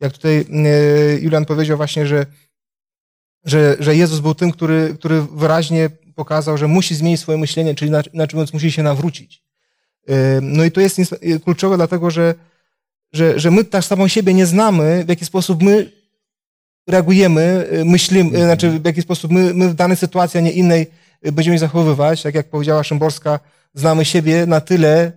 Jak 0.00 0.12
tutaj 0.12 0.46
Julian 1.20 1.44
powiedział 1.44 1.76
właśnie, 1.76 2.06
że, 2.06 2.26
że, 3.44 3.76
że 3.80 3.96
Jezus 3.96 4.20
był 4.20 4.34
tym, 4.34 4.50
który, 4.50 4.94
który 4.98 5.22
wyraźnie 5.22 5.90
pokazał, 6.14 6.58
że 6.58 6.68
musi 6.68 6.94
zmienić 6.94 7.20
swoje 7.20 7.38
myślenie, 7.38 7.74
czyli 7.74 7.88
inaczej 8.12 8.36
mówiąc, 8.36 8.52
musi 8.52 8.72
się 8.72 8.82
nawrócić. 8.82 9.42
No 10.42 10.64
i 10.64 10.70
to 10.70 10.80
jest 10.80 11.00
kluczowe, 11.44 11.76
dlatego 11.76 12.10
że, 12.10 12.34
że, 13.12 13.40
że 13.40 13.50
my 13.50 13.64
tak 13.64 13.84
samą 13.84 14.08
siebie 14.08 14.34
nie 14.34 14.46
znamy, 14.46 15.04
w 15.04 15.08
jaki 15.08 15.24
sposób 15.24 15.62
my 15.62 15.90
reagujemy, 16.86 17.66
y, 17.72 17.84
myślimy, 17.84 18.38
y, 18.38 18.44
znaczy 18.44 18.70
w 18.70 18.84
jaki 18.84 19.02
sposób 19.02 19.30
my, 19.30 19.54
my 19.54 19.68
w 19.68 19.74
danej 19.74 19.96
sytuacji, 19.96 20.38
a 20.38 20.40
nie 20.40 20.52
innej 20.52 20.86
y, 21.26 21.32
będziemy 21.32 21.58
zachowywać. 21.58 22.22
Tak 22.22 22.34
jak 22.34 22.50
powiedziała 22.50 22.84
Szymborska, 22.84 23.40
znamy 23.74 24.04
siebie 24.04 24.46
na 24.46 24.60
tyle, 24.60 25.12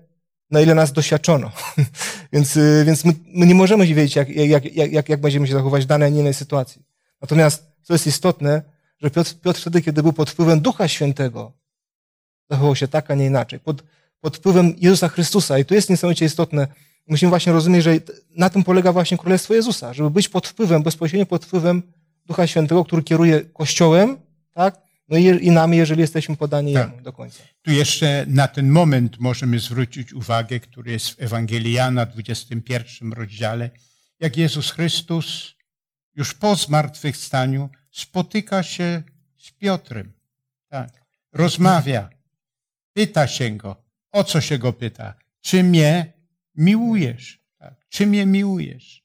na 0.52 0.62
ile 0.62 0.76
nas 0.76 0.92
doświadczono. 0.92 1.52
więc 2.34 2.60
więc 2.86 3.06
my, 3.06 3.14
my 3.34 3.46
nie 3.46 3.56
możemy 3.56 3.86
wiedzieć, 3.86 4.16
jak, 4.16 4.30
jak, 4.30 4.76
jak, 4.76 4.92
jak, 4.92 5.10
jak 5.10 5.22
będziemy 5.22 5.48
się 5.48 5.54
zachowywać 5.54 5.84
w 5.84 5.88
danej, 5.88 6.08
a 6.08 6.10
nie 6.10 6.20
innej 6.20 6.34
sytuacji. 6.34 6.82
Natomiast, 7.22 7.67
co 7.88 7.94
jest 7.94 8.08
istotne, 8.08 8.62
że 9.00 9.12
Piotr, 9.12 9.34
Piotr 9.44 9.62
wtedy, 9.62 9.82
kiedy 9.82 10.04
był 10.04 10.14
pod 10.14 10.30
wpływem 10.30 10.60
Ducha 10.60 10.88
Świętego, 10.88 11.52
zachował 12.50 12.76
się 12.76 12.88
tak, 12.88 13.12
a 13.12 13.16
nie 13.16 13.26
inaczej. 13.26 13.60
Pod, 13.60 13.84
pod 14.22 14.38
wpływem 14.38 14.74
Jezusa 14.78 15.08
Chrystusa. 15.08 15.60
I 15.60 15.66
to 15.66 15.76
jest 15.76 15.90
niesamowicie 15.90 16.26
istotne. 16.26 16.68
Musimy 17.08 17.30
właśnie 17.30 17.54
rozumieć, 17.54 17.84
że 17.84 18.00
na 18.36 18.50
tym 18.50 18.64
polega 18.64 18.92
właśnie 18.92 19.18
Królestwo 19.18 19.54
Jezusa, 19.54 19.94
żeby 19.94 20.10
być 20.10 20.30
pod 20.30 20.48
wpływem, 20.48 20.84
bezpośrednio 20.84 21.26
pod 21.26 21.46
wpływem 21.46 21.84
Ducha 22.26 22.48
Świętego, 22.48 22.86
który 22.86 23.04
kieruje 23.04 23.42
Kościołem, 23.42 24.18
tak? 24.54 24.82
No 25.10 25.18
i, 25.18 25.24
i 25.24 25.52
nami, 25.52 25.78
jeżeli 25.78 26.02
jesteśmy 26.02 26.36
podani 26.36 26.74
Tak. 26.74 26.90
Jemu 26.90 27.02
do 27.02 27.14
końca. 27.14 27.44
Tu 27.62 27.72
jeszcze 27.72 28.26
na 28.28 28.48
ten 28.48 28.70
moment 28.70 29.20
możemy 29.20 29.60
zwrócić 29.60 30.14
uwagę, 30.14 30.60
który 30.60 30.92
jest 30.92 31.10
w 31.10 31.22
Ewangelii 31.22 31.74
Jana, 31.74 32.06
21 32.06 33.14
rozdziale, 33.14 33.70
jak 34.20 34.38
Jezus 34.38 34.72
Chrystus 34.72 35.57
już 36.18 36.34
po 36.34 36.56
zmartwychwstaniu 36.56 37.70
spotyka 37.92 38.64
się 38.64 39.04
z 39.38 39.52
Piotrem. 39.52 40.14
Tak. 40.68 41.06
Rozmawia, 41.34 42.10
pyta 42.94 43.28
się 43.28 43.52
go. 43.52 43.84
O 44.12 44.24
co 44.24 44.42
się 44.42 44.58
go 44.58 44.74
pyta? 44.74 45.14
Czy 45.42 45.64
mnie 45.64 46.14
miłujesz? 46.56 47.40
Tak. 47.58 47.86
Czy 47.90 48.08
mnie 48.08 48.26
miłujesz? 48.26 49.04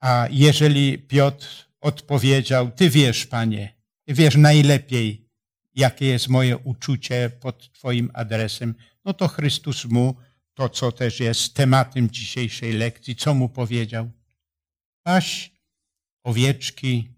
A 0.00 0.26
jeżeli 0.30 0.98
Piotr 0.98 1.68
odpowiedział, 1.80 2.70
Ty 2.70 2.90
wiesz, 2.90 3.26
Panie, 3.26 3.74
Ty 4.04 4.14
wiesz 4.14 4.36
najlepiej, 4.36 5.28
jakie 5.74 6.06
jest 6.06 6.28
moje 6.28 6.56
uczucie 6.56 7.30
pod 7.40 7.72
Twoim 7.72 8.10
adresem, 8.14 8.74
no 9.04 9.12
to 9.14 9.28
Chrystus 9.28 9.84
mu, 9.84 10.16
to 10.54 10.68
co 10.68 10.92
też 10.92 11.20
jest 11.20 11.54
tematem 11.54 12.10
dzisiejszej 12.10 12.72
lekcji, 12.72 13.16
co 13.16 13.34
mu 13.34 13.48
powiedział? 13.48 14.10
Paś 15.02 15.57
owieczki 16.24 17.08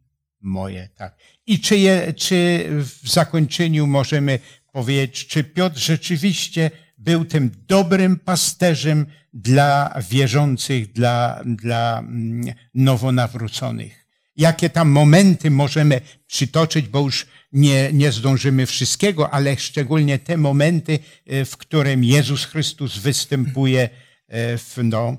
moje, 0.40 0.88
tak. 0.94 1.16
I 1.46 1.60
czy, 1.60 1.78
je, 1.78 2.12
czy 2.12 2.66
w 3.02 3.10
zakończeniu 3.10 3.86
możemy 3.86 4.38
powiedzieć, 4.72 5.26
czy 5.26 5.44
Piotr 5.44 5.78
rzeczywiście 5.78 6.70
był 6.98 7.24
tym 7.24 7.50
dobrym 7.68 8.18
pasterzem 8.18 9.06
dla 9.32 10.00
wierzących, 10.10 10.92
dla, 10.92 11.40
dla 11.44 11.98
mm, 11.98 12.54
nowonawróconych? 12.74 14.00
jakie 14.40 14.70
tam 14.70 14.88
momenty 14.88 15.50
możemy 15.50 16.00
przytoczyć, 16.26 16.88
bo 16.88 17.00
już 17.00 17.26
nie, 17.52 17.92
nie 17.92 18.12
zdążymy 18.12 18.66
wszystkiego, 18.66 19.30
ale 19.30 19.56
szczególnie 19.56 20.18
te 20.18 20.36
momenty, 20.36 20.98
e, 21.26 21.44
w 21.44 21.56
którym 21.56 22.04
Jezus 22.04 22.44
Chrystus 22.44 22.98
występuje 22.98 23.88
e, 24.28 24.58
w, 24.58 24.76
no, 24.82 25.16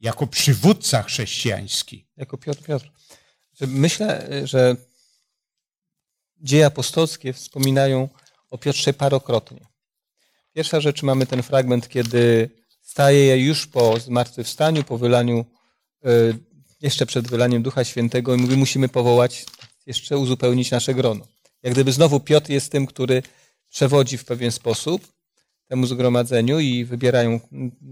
jako 0.00 0.26
przywódca 0.26 1.02
chrześcijański. 1.02 2.06
Jako 2.16 2.38
Piotr 2.38 2.62
Piotr. 2.62 2.90
Myślę, 3.66 4.28
że 4.44 4.76
dzieje 6.40 6.66
apostolskie 6.66 7.32
wspominają 7.32 8.08
o 8.50 8.58
Piotrze 8.58 8.92
parokrotnie. 8.92 9.66
Pierwsza 10.52 10.80
rzecz, 10.80 11.02
mamy 11.02 11.26
ten 11.26 11.42
fragment, 11.42 11.88
kiedy 11.88 12.50
staje 12.82 13.46
już 13.46 13.66
po 13.66 14.00
zmartwychwstaniu, 14.00 14.84
po 14.84 14.98
wylaniu, 14.98 15.44
e, 16.04 16.08
jeszcze 16.80 17.06
przed 17.06 17.28
wylaniem 17.28 17.62
Ducha 17.62 17.84
Świętego 17.84 18.34
i 18.34 18.38
mówi, 18.38 18.56
musimy 18.56 18.88
powołać, 18.88 19.46
jeszcze 19.86 20.18
uzupełnić 20.18 20.70
nasze 20.70 20.94
grono. 20.94 21.26
Jak 21.62 21.72
gdyby 21.72 21.92
znowu 21.92 22.20
Piotr 22.20 22.50
jest 22.50 22.72
tym, 22.72 22.86
który 22.86 23.22
przewodzi 23.68 24.18
w 24.18 24.24
pewien 24.24 24.52
sposób 24.52 25.12
temu 25.66 25.86
zgromadzeniu 25.86 26.58
i 26.58 26.84
wybierają 26.84 27.40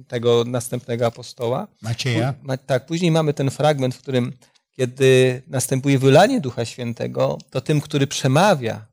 tego 0.08 0.44
następnego 0.46 1.06
apostoła. 1.06 1.68
Macieja? 1.82 2.34
Tak, 2.66 2.86
później 2.86 3.10
mamy 3.10 3.34
ten 3.34 3.50
fragment, 3.50 3.94
w 3.94 3.98
którym 3.98 4.32
kiedy 4.78 5.42
następuje 5.46 5.98
wylanie 5.98 6.40
Ducha 6.40 6.64
Świętego, 6.64 7.38
to 7.50 7.60
tym, 7.60 7.80
który 7.80 8.06
przemawia 8.06 8.86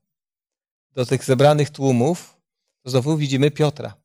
do 0.91 1.05
tych 1.05 1.25
zebranych 1.25 1.69
tłumów, 1.69 2.37
to 2.83 2.89
znowu 2.89 3.17
widzimy 3.17 3.51
Piotra. 3.51 3.95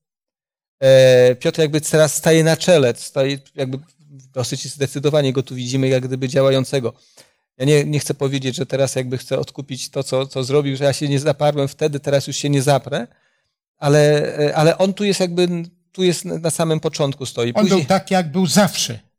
E, 0.80 1.34
Piotr 1.34 1.60
jakby 1.60 1.80
teraz 1.80 2.14
staje 2.14 2.44
na 2.44 2.56
czele, 2.56 2.94
staje 2.96 3.38
jakby 3.54 3.78
dosyć 4.10 4.74
zdecydowanie 4.74 5.32
go 5.32 5.42
tu 5.42 5.54
widzimy 5.54 5.88
jak 5.88 6.06
gdyby 6.06 6.28
działającego. 6.28 6.92
Ja 7.56 7.64
nie, 7.64 7.84
nie 7.84 7.98
chcę 7.98 8.14
powiedzieć, 8.14 8.56
że 8.56 8.66
teraz 8.66 8.94
jakby 8.94 9.18
chcę 9.18 9.38
odkupić 9.38 9.90
to, 9.90 10.02
co, 10.02 10.26
co 10.26 10.44
zrobił, 10.44 10.76
że 10.76 10.84
ja 10.84 10.92
się 10.92 11.08
nie 11.08 11.20
zaparłem 11.20 11.68
wtedy, 11.68 12.00
teraz 12.00 12.26
już 12.26 12.36
się 12.36 12.50
nie 12.50 12.62
zaprę, 12.62 13.06
ale, 13.76 14.34
e, 14.38 14.56
ale 14.56 14.78
on 14.78 14.94
tu 14.94 15.04
jest 15.04 15.20
jakby, 15.20 15.48
tu 15.92 16.02
jest 16.02 16.24
na 16.24 16.50
samym 16.50 16.80
początku 16.80 17.26
stoi. 17.26 17.52
On 17.54 17.68
był 17.68 17.84
tak, 17.84 18.10
jak 18.10 18.32
był 18.32 18.46
zawsze. 18.46 19.09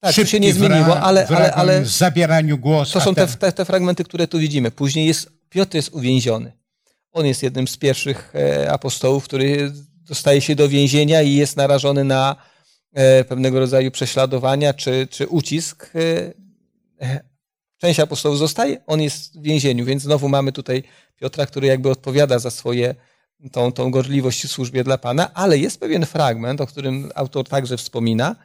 Tak, 0.00 0.14
to 0.14 0.24
się 0.24 0.40
nie 0.40 0.52
zmieniło, 0.52 1.00
ale, 1.00 1.26
ale, 1.28 1.54
ale 1.54 1.80
w 1.80 1.88
zabieraniu 1.88 2.58
głosu. 2.58 2.92
To 2.92 3.00
są 3.00 3.14
te, 3.14 3.26
te, 3.26 3.52
te, 3.52 3.64
fragmenty, 3.64 4.04
które 4.04 4.28
tu 4.28 4.38
widzimy. 4.38 4.70
Później 4.70 5.06
jest, 5.06 5.30
Piotr 5.48 5.76
jest 5.76 5.88
uwięziony. 5.88 6.52
On 7.12 7.26
jest 7.26 7.42
jednym 7.42 7.68
z 7.68 7.76
pierwszych 7.76 8.32
e, 8.34 8.72
apostołów, 8.72 9.24
który 9.24 9.72
dostaje 10.08 10.40
się 10.40 10.54
do 10.54 10.68
więzienia 10.68 11.22
i 11.22 11.34
jest 11.34 11.56
narażony 11.56 12.04
na 12.04 12.36
e, 12.92 13.24
pewnego 13.24 13.60
rodzaju 13.60 13.90
prześladowania 13.90 14.74
czy, 14.74 15.08
czy 15.10 15.26
ucisk. 15.26 15.92
Część 17.78 18.00
apostołów 18.00 18.38
zostaje, 18.38 18.84
on 18.86 19.00
jest 19.00 19.38
w 19.38 19.42
więzieniu, 19.42 19.84
więc 19.84 20.02
znowu 20.02 20.28
mamy 20.28 20.52
tutaj 20.52 20.82
Piotra, 21.16 21.46
który 21.46 21.66
jakby 21.66 21.90
odpowiada 21.90 22.38
za 22.38 22.50
swoje 22.50 22.94
tą, 23.52 23.72
tą 23.72 23.90
gorliwość 23.90 24.44
w 24.44 24.50
służbie 24.50 24.84
dla 24.84 24.98
Pana, 24.98 25.34
ale 25.34 25.58
jest 25.58 25.80
pewien 25.80 26.06
fragment, 26.06 26.60
o 26.60 26.66
którym 26.66 27.10
autor 27.14 27.48
także 27.48 27.76
wspomina, 27.76 28.36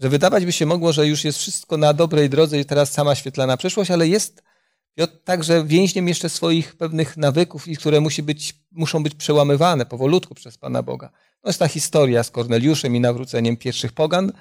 że 0.00 0.08
wydawać 0.08 0.44
by 0.44 0.52
się 0.52 0.66
mogło, 0.66 0.92
że 0.92 1.06
już 1.06 1.24
jest 1.24 1.38
wszystko 1.38 1.76
na 1.76 1.92
dobrej 1.92 2.30
drodze 2.30 2.60
i 2.60 2.64
teraz 2.64 2.92
sama 2.92 3.14
świetlana 3.14 3.56
przeszłość, 3.56 3.90
ale 3.90 4.08
jest 4.08 4.42
Piotr 4.94 5.18
także 5.24 5.64
więźniem 5.64 6.08
jeszcze 6.08 6.28
swoich 6.28 6.76
pewnych 6.76 7.16
nawyków, 7.16 7.68
i 7.68 7.76
które 7.76 8.00
musi 8.00 8.22
być, 8.22 8.54
muszą 8.72 9.02
być 9.02 9.14
przełamywane 9.14 9.86
powolutku 9.86 10.34
przez 10.34 10.58
Pana 10.58 10.82
Boga. 10.82 11.10
To 11.42 11.48
jest 11.48 11.58
ta 11.58 11.68
historia 11.68 12.22
z 12.22 12.30
Korneliuszem 12.30 12.96
i 12.96 13.00
nawróceniem 13.00 13.56
pierwszych 13.56 13.92
pogan. 13.92 14.32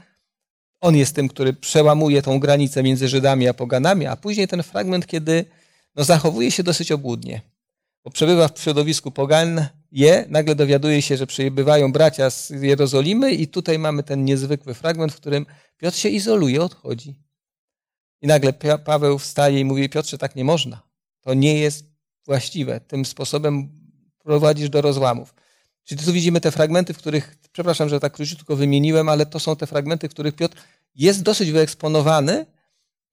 On 0.80 0.96
jest 0.96 1.16
tym, 1.16 1.30
który 1.30 1.54
przełamuje 1.54 2.22
tą 2.22 2.40
granicę 2.40 2.84
między 2.84 3.08
Żydami 3.08 3.48
a 3.48 3.54
poganami, 3.54 4.06
a 4.06 4.16
później 4.16 4.48
ten 4.48 4.64
fragment, 4.64 5.08
kiedy 5.08 5.46
no, 5.96 6.04
zachowuje 6.04 6.52
się 6.52 6.64
dosyć 6.64 6.92
obłudnie. 6.92 7.42
Bo 8.04 8.12
przebywa 8.12 8.48
w 8.48 8.60
środowisku 8.60 9.12
pogan, 9.12 9.68
je, 9.92 10.26
nagle 10.30 10.56
dowiaduje 10.56 11.02
się, 11.02 11.18
że 11.18 11.28
przybywają 11.28 11.92
bracia 11.92 12.30
z 12.30 12.50
Jerozolimy 12.50 13.32
i 13.32 13.48
tutaj 13.48 13.80
mamy 13.80 14.04
ten 14.04 14.26
niezwykły 14.26 14.74
fragment, 14.74 15.14
w 15.14 15.16
którym 15.16 15.46
Piotr 15.78 15.98
się 15.98 16.10
izoluje, 16.10 16.62
odchodzi. 16.62 17.24
I 18.22 18.28
nagle 18.28 18.54
Paweł 18.86 19.20
wstaje 19.20 19.60
i 19.60 19.66
mówi, 19.66 19.90
Piotrze, 19.90 20.18
tak 20.18 20.36
nie 20.36 20.44
można. 20.44 20.82
To 21.22 21.34
nie 21.34 21.60
jest 21.60 21.86
właściwe. 22.26 22.80
Tym 22.80 23.06
sposobem 23.06 23.70
prowadzisz 24.24 24.70
do 24.70 24.82
rozłamów. 24.82 25.34
Czyli 25.84 26.04
tu 26.04 26.14
widzimy 26.14 26.42
te 26.42 26.52
fragmenty, 26.52 26.94
w 26.94 26.98
których, 26.98 27.38
przepraszam, 27.52 27.90
że 27.90 28.00
tak 28.00 28.14
króciutko 28.14 28.56
wymieniłem, 28.56 29.10
ale 29.10 29.26
to 29.26 29.40
są 29.40 29.56
te 29.56 29.68
fragmenty, 29.68 30.10
w 30.10 30.12
których 30.12 30.36
Piotr 30.36 30.58
jest 30.96 31.22
dosyć 31.22 31.52
wyeksponowany, 31.52 32.46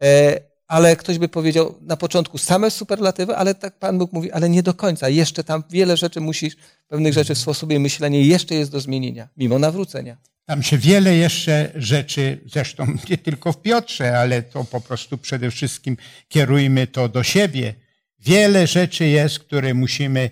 e, 0.03 0.41
ale 0.67 0.97
ktoś 0.97 1.19
by 1.19 1.29
powiedział 1.29 1.79
na 1.81 1.97
początku 1.97 2.39
same 2.39 2.71
superlatywy, 2.71 3.37
ale 3.37 3.55
tak 3.55 3.79
Pan 3.79 3.99
Bóg 3.99 4.13
mówi, 4.13 4.33
ale 4.33 4.49
nie 4.49 4.63
do 4.63 4.75
końca. 4.75 5.09
Jeszcze 5.09 5.45
tam 5.45 5.65
wiele 5.71 5.97
rzeczy 5.97 6.21
musisz, 6.21 6.57
pewnych 6.89 7.13
rzeczy 7.13 7.35
w 7.35 7.39
sposobie 7.39 7.79
myślenia 7.79 8.21
jeszcze 8.21 8.55
jest 8.55 8.71
do 8.71 8.81
zmienienia, 8.81 9.29
mimo 9.37 9.59
nawrócenia. 9.59 10.17
Tam 10.47 10.63
się 10.63 10.79
wiele 10.79 11.17
jeszcze 11.17 11.73
rzeczy, 11.75 12.41
zresztą 12.47 12.87
nie 13.11 13.19
tylko 13.19 13.53
w 13.53 13.63
Piotrze, 13.63 14.19
ale 14.19 14.43
to 14.43 14.65
po 14.65 14.81
prostu 14.81 15.19
przede 15.19 15.51
wszystkim 15.51 15.97
kierujmy 16.29 16.87
to 16.87 17.09
do 17.09 17.23
siebie. 17.23 17.75
Wiele 18.19 18.67
rzeczy 18.67 19.07
jest, 19.07 19.39
które 19.39 19.75
musimy 19.75 20.31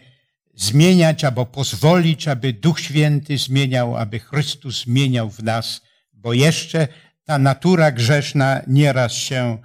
zmieniać 0.54 1.24
albo 1.24 1.46
pozwolić, 1.46 2.28
aby 2.28 2.52
Duch 2.52 2.80
Święty 2.80 3.38
zmieniał, 3.38 3.96
aby 3.96 4.18
Chrystus 4.18 4.82
zmieniał 4.82 5.30
w 5.30 5.42
nas, 5.42 5.80
bo 6.12 6.32
jeszcze 6.32 6.88
ta 7.24 7.38
natura 7.38 7.92
grzeszna 7.92 8.62
nieraz 8.66 9.12
się 9.12 9.58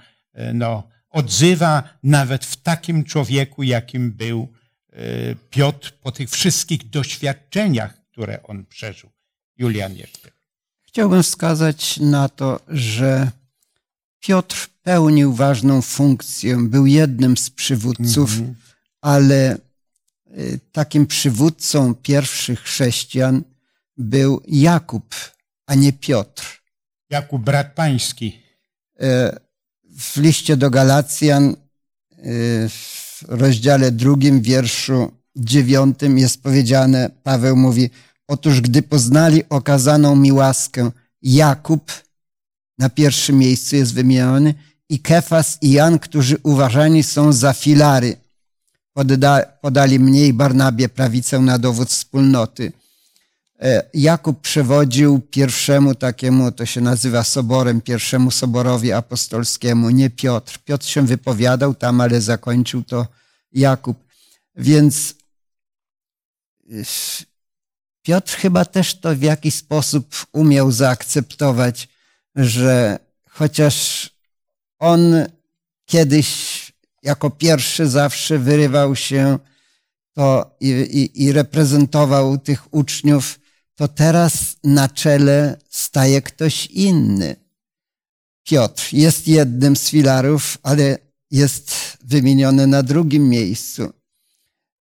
no, 0.54 0.84
odzywa 1.10 1.84
nawet 2.04 2.46
w 2.46 2.56
takim 2.56 3.04
człowieku, 3.04 3.64
jakim 3.64 4.12
był 4.12 4.48
e, 4.92 4.96
Piotr 5.50 5.94
po 6.02 6.12
tych 6.12 6.30
wszystkich 6.30 6.90
doświadczeniach, 6.90 7.94
które 8.12 8.44
on 8.44 8.66
przeżył. 8.66 9.10
Julian 9.58 9.96
jeszcze. 9.96 10.32
Chciałbym 10.84 11.24
wskazać 11.24 11.98
na 11.98 12.30
to, 12.30 12.60
że 12.68 13.32
Piotr 14.20 14.68
pełnił 14.84 15.34
ważną 15.34 15.82
funkcję, 15.82 16.58
był 16.58 16.86
jednym 16.86 17.38
z 17.38 17.50
przywódców, 17.50 18.38
mm 18.38 18.52
-hmm. 18.52 18.56
ale 19.02 19.52
e, 19.52 19.58
takim 20.72 21.08
przywódcą 21.08 21.96
pierwszych 21.96 22.62
chrześcijan 22.62 23.44
był 23.98 24.42
Jakub, 24.48 25.16
a 25.66 25.76
nie 25.76 25.94
Piotr. 25.94 26.62
Jakub, 27.10 27.42
brat 27.42 27.74
pański 27.76 28.40
w 30.00 30.18
liście 30.18 30.58
do 30.58 30.70
Galacjan 30.70 31.50
y, 31.50 31.56
w 32.70 33.24
rozdziale 33.28 33.92
drugim, 33.92 34.42
wierszu 34.42 35.12
dziewiątym 35.36 36.18
jest 36.18 36.44
powiedziane, 36.44 37.10
Paweł 37.24 37.56
mówi, 37.56 37.90
otóż 38.28 38.62
gdy 38.62 38.82
poznali 38.82 39.44
okazaną 39.50 40.16
mi 40.16 40.32
łaskę, 40.32 40.92
Jakub 41.22 41.92
na 42.78 42.90
pierwszym 42.90 43.38
miejscu 43.38 43.76
jest 43.76 43.94
wymieniony 43.94 44.54
i 44.90 45.00
Kefas 45.00 45.58
i 45.62 45.72
Jan, 45.72 46.00
którzy 46.00 46.38
uważani 46.44 47.04
są 47.04 47.34
za 47.34 47.54
filary. 47.54 48.16
Podali 49.62 50.00
mnie 50.00 50.28
i 50.28 50.34
Barnabie 50.34 50.90
prawicę 50.90 51.40
na 51.40 51.58
dowód 51.58 51.90
wspólnoty. 51.90 52.72
E, 53.62 53.90
Jakub 53.94 54.42
przewodził 54.42 55.20
pierwszemu 55.20 55.96
takiemu, 55.96 56.52
to 56.52 56.66
się 56.66 56.82
nazywa 56.82 57.24
soborem, 57.24 57.82
pierwszemu 57.82 58.32
soborowi 58.32 58.92
apostolskiemu, 58.92 59.90
nie 59.90 60.10
Piotr. 60.10 60.60
Piotr 60.66 60.86
się 60.86 61.06
wypowiadał 61.06 61.76
tam, 61.76 62.02
ale 62.02 62.22
zakończył 62.22 62.84
to 62.84 63.08
Jakub. 63.52 63.98
Więc 64.56 65.16
Piotr 68.02 68.36
chyba 68.36 68.66
też 68.66 69.00
to 69.00 69.16
w 69.16 69.22
jakiś 69.22 69.56
sposób 69.56 70.26
umiał 70.32 70.72
zaakceptować, 70.72 71.88
że 72.36 73.00
chociaż 73.30 74.10
on 74.80 75.14
kiedyś 75.86 76.30
jako 77.04 77.30
pierwszy 77.30 77.88
zawsze 77.88 78.40
wyrywał 78.40 78.96
się 78.96 79.40
to 80.14 80.56
i, 80.60 80.70
i, 80.70 81.24
i 81.24 81.32
reprezentował 81.32 82.38
tych 82.38 82.74
uczniów, 82.74 83.40
to 83.80 83.88
teraz 83.88 84.58
na 84.64 84.90
czele 84.90 85.58
staje 85.70 86.22
ktoś 86.22 86.66
inny. 86.66 87.36
Piotr 88.44 88.94
jest 88.94 89.28
jednym 89.28 89.76
z 89.76 89.90
filarów, 89.90 90.58
ale 90.64 90.98
jest 91.32 91.98
wymieniony 92.04 92.68
na 92.68 92.84
drugim 92.84 93.30
miejscu. 93.30 93.94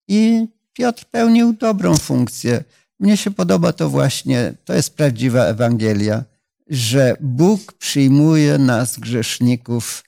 I 0.07 0.47
Piotr 0.73 1.05
pełnił 1.05 1.53
dobrą 1.53 1.97
funkcję. 1.97 2.63
Mnie 2.99 3.17
się 3.17 3.31
podoba 3.31 3.73
to 3.73 3.89
właśnie, 3.89 4.53
to 4.65 4.73
jest 4.73 4.95
prawdziwa 4.95 5.45
Ewangelia, 5.45 6.23
że 6.67 7.15
Bóg 7.21 7.73
przyjmuje 7.73 8.57
nas, 8.57 8.99
grzeszników, 8.99 10.03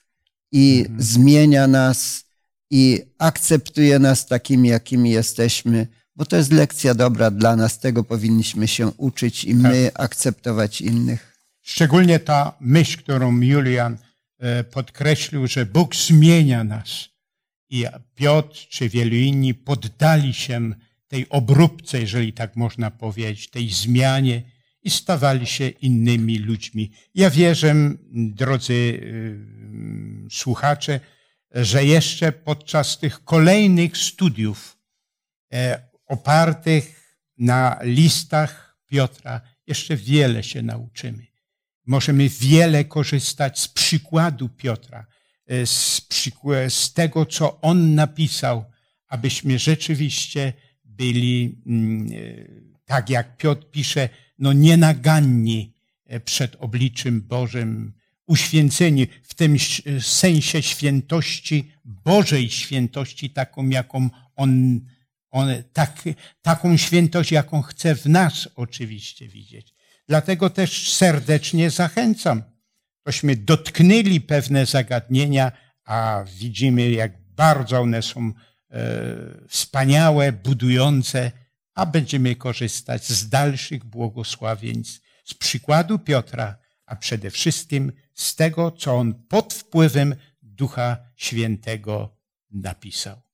i 0.52 0.80
mhm. 0.80 1.02
zmienia 1.02 1.66
nas, 1.66 2.24
i 2.70 3.02
akceptuje 3.18 3.98
nas 3.98 4.26
takimi, 4.26 4.68
jakimi 4.68 5.10
jesteśmy 5.10 5.86
bo 6.16 6.24
to 6.24 6.36
jest 6.36 6.52
lekcja 6.52 6.94
dobra 6.94 7.30
dla 7.30 7.56
nas, 7.56 7.78
tego 7.78 8.04
powinniśmy 8.04 8.68
się 8.68 8.86
uczyć 8.86 9.44
i 9.44 9.54
my 9.54 9.90
tak. 9.92 10.04
akceptować 10.04 10.80
innych. 10.80 11.36
Szczególnie 11.62 12.18
ta 12.18 12.56
myśl, 12.60 12.98
którą 12.98 13.40
Julian 13.40 13.98
e, 14.38 14.64
podkreślił, 14.64 15.46
że 15.46 15.66
Bóg 15.66 15.96
zmienia 15.96 16.64
nas. 16.64 17.08
I 17.70 17.84
Piotr 18.14 18.56
czy 18.68 18.88
wielu 18.88 19.14
inni 19.14 19.54
poddali 19.54 20.34
się 20.34 20.70
tej 21.08 21.28
obróbce, 21.28 22.00
jeżeli 22.00 22.32
tak 22.32 22.56
można 22.56 22.90
powiedzieć, 22.90 23.50
tej 23.50 23.70
zmianie 23.70 24.42
i 24.82 24.90
stawali 24.90 25.46
się 25.46 25.68
innymi 25.68 26.38
ludźmi. 26.38 26.90
Ja 27.14 27.30
wierzę, 27.30 27.74
drodzy 28.12 28.72
y, 28.72 29.38
słuchacze, 30.30 31.00
że 31.50 31.84
jeszcze 31.84 32.32
podczas 32.32 32.98
tych 32.98 33.24
kolejnych 33.24 33.96
studiów 33.96 34.78
e, 35.52 35.85
opartych 36.06 37.16
na 37.38 37.78
listach 37.82 38.78
Piotra 38.86 39.40
jeszcze 39.66 39.96
wiele 39.96 40.42
się 40.42 40.62
nauczymy. 40.62 41.26
Możemy 41.86 42.28
wiele 42.28 42.84
korzystać 42.84 43.60
z 43.60 43.68
przykładu 43.68 44.48
Piotra, 44.48 45.06
e, 45.46 45.66
z, 45.66 46.00
przykładu, 46.00 46.70
z 46.70 46.92
tego, 46.92 47.26
co 47.26 47.60
on 47.60 47.94
napisał, 47.94 48.64
abyśmy 49.08 49.58
rzeczywiście 49.58 50.52
byli, 50.84 51.62
mm, 51.66 52.08
e, 52.12 52.16
tak 52.84 53.10
jak 53.10 53.36
Piotr 53.36 53.70
pisze, 53.70 54.08
no 54.38 54.52
nienaganni 54.52 55.74
e, 56.06 56.20
przed 56.20 56.56
obliczym 56.56 57.22
Bożym, 57.22 57.92
uświęceni 58.26 59.06
w 59.22 59.34
tym 59.34 59.56
sensie 60.00 60.62
świętości, 60.62 61.72
Bożej 61.84 62.50
świętości, 62.50 63.30
taką, 63.30 63.68
jaką 63.68 64.10
On, 64.36 64.80
on 65.36 65.48
tak, 65.72 66.02
taką 66.42 66.76
świętość, 66.76 67.32
jaką 67.32 67.62
chce 67.62 67.94
w 67.94 68.06
nas 68.06 68.48
oczywiście 68.54 69.28
widzieć. 69.28 69.74
Dlatego 70.08 70.50
też 70.50 70.92
serdecznie 70.92 71.70
zachęcam, 71.70 72.42
tośmy 73.02 73.36
dotknęli 73.36 74.20
pewne 74.20 74.66
zagadnienia, 74.66 75.52
a 75.84 76.24
widzimy, 76.36 76.90
jak 76.90 77.12
bardzo 77.22 77.80
one 77.80 78.02
są 78.02 78.32
e, 78.70 78.82
wspaniałe, 79.48 80.32
budujące, 80.32 81.32
a 81.74 81.86
będziemy 81.86 82.36
korzystać 82.36 83.06
z 83.06 83.28
dalszych 83.28 83.84
błogosławieństw, 83.84 85.00
z 85.24 85.34
przykładu 85.34 85.98
Piotra, 85.98 86.58
a 86.86 86.96
przede 86.96 87.30
wszystkim 87.30 87.92
z 88.14 88.34
tego, 88.36 88.70
co 88.70 88.94
on 88.94 89.14
pod 89.14 89.54
wpływem 89.54 90.14
Ducha 90.42 90.96
Świętego 91.16 92.16
napisał. 92.50 93.25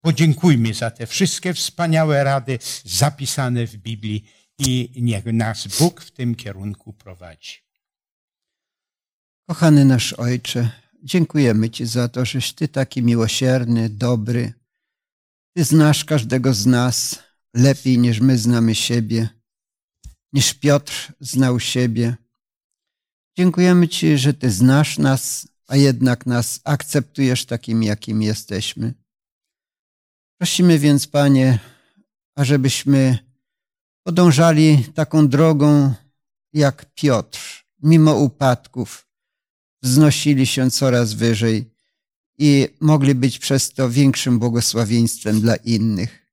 Podziękujmy 0.00 0.74
za 0.74 0.90
te 0.90 1.06
wszystkie 1.06 1.54
wspaniałe 1.54 2.24
rady 2.24 2.58
zapisane 2.84 3.66
w 3.66 3.76
Biblii 3.76 4.24
i 4.58 4.92
niech 4.96 5.24
nas 5.24 5.66
Bóg 5.78 6.00
w 6.00 6.10
tym 6.10 6.34
kierunku 6.34 6.92
prowadzi. 6.92 7.58
Kochany 9.48 9.84
nasz 9.84 10.12
Ojcze, 10.12 10.70
dziękujemy 11.02 11.70
Ci 11.70 11.86
za 11.86 12.08
to, 12.08 12.24
żeś 12.24 12.52
Ty 12.52 12.68
taki 12.68 13.02
miłosierny, 13.02 13.88
dobry. 13.88 14.52
Ty 15.56 15.64
znasz 15.64 16.04
każdego 16.04 16.54
z 16.54 16.66
nas 16.66 17.22
lepiej 17.54 17.98
niż 17.98 18.20
my 18.20 18.38
znamy 18.38 18.74
siebie, 18.74 19.28
niż 20.32 20.54
Piotr 20.54 21.12
znał 21.20 21.60
siebie. 21.60 22.16
Dziękujemy 23.38 23.88
Ci, 23.88 24.18
że 24.18 24.34
Ty 24.34 24.50
znasz 24.50 24.98
nas, 24.98 25.48
a 25.66 25.76
jednak 25.76 26.26
nas 26.26 26.60
akceptujesz 26.64 27.44
takim, 27.44 27.82
jakim 27.82 28.22
jesteśmy. 28.22 28.94
Prosimy 30.40 30.78
więc, 30.78 31.06
Panie, 31.06 31.58
ażebyśmy 32.34 33.18
podążali 34.02 34.84
taką 34.94 35.28
drogą 35.28 35.94
jak 36.52 36.94
Piotr, 36.94 37.64
mimo 37.82 38.14
upadków, 38.14 39.08
wznosili 39.82 40.46
się 40.46 40.70
coraz 40.70 41.12
wyżej 41.12 41.70
i 42.38 42.68
mogli 42.80 43.14
być 43.14 43.38
przez 43.38 43.72
to 43.72 43.90
większym 43.90 44.38
błogosławieństwem 44.38 45.40
dla 45.40 45.56
innych. 45.56 46.26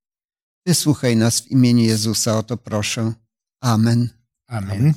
Wysłuchaj 0.65 1.15
nas 1.15 1.39
w 1.41 1.51
imieniu 1.51 1.83
Jezusa, 1.83 2.37
o 2.37 2.43
to 2.43 2.57
proszę. 2.57 3.13
Amen. 3.61 4.09
Amen. 4.47 4.93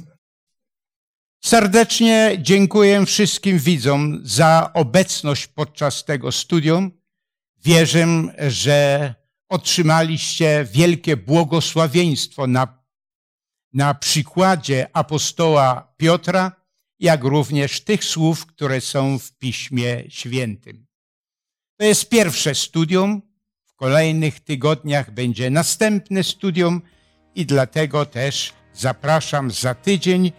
Serdecznie 1.44 2.38
dziękuję 2.42 3.06
wszystkim 3.06 3.58
widzom 3.58 4.20
za 4.24 4.70
obecność 4.74 5.46
podczas 5.46 6.04
tego 6.04 6.32
studium. 6.32 6.99
Wierzę, 7.64 8.06
że 8.48 9.14
otrzymaliście 9.48 10.66
wielkie 10.72 11.16
błogosławieństwo 11.16 12.46
na, 12.46 12.84
na 13.72 13.94
przykładzie 13.94 14.86
apostoła 14.92 15.94
Piotra, 15.96 16.52
jak 16.98 17.24
również 17.24 17.80
tych 17.80 18.04
słów, 18.04 18.46
które 18.46 18.80
są 18.80 19.18
w 19.18 19.32
Piśmie 19.32 20.04
Świętym. 20.08 20.86
To 21.76 21.84
jest 21.84 22.08
pierwsze 22.08 22.54
studium. 22.54 23.22
W 23.64 23.74
kolejnych 23.74 24.40
tygodniach 24.40 25.10
będzie 25.10 25.50
następne 25.50 26.24
studium 26.24 26.82
i 27.34 27.46
dlatego 27.46 28.06
też 28.06 28.52
zapraszam 28.74 29.50
za 29.50 29.74
tydzień. 29.74 30.32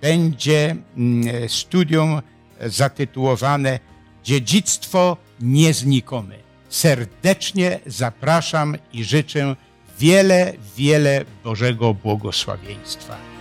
Będzie 0.00 0.76
mm, 0.96 1.48
studium 1.48 2.22
zatytułowane 2.60 3.78
Dziedzictwo 4.24 5.16
nieznikome 5.40 6.41
serdecznie 6.72 7.80
zapraszam 7.86 8.76
i 8.92 9.04
życzę 9.04 9.56
wiele, 9.98 10.52
wiele 10.76 11.24
Bożego 11.44 11.94
błogosławieństwa. 11.94 13.31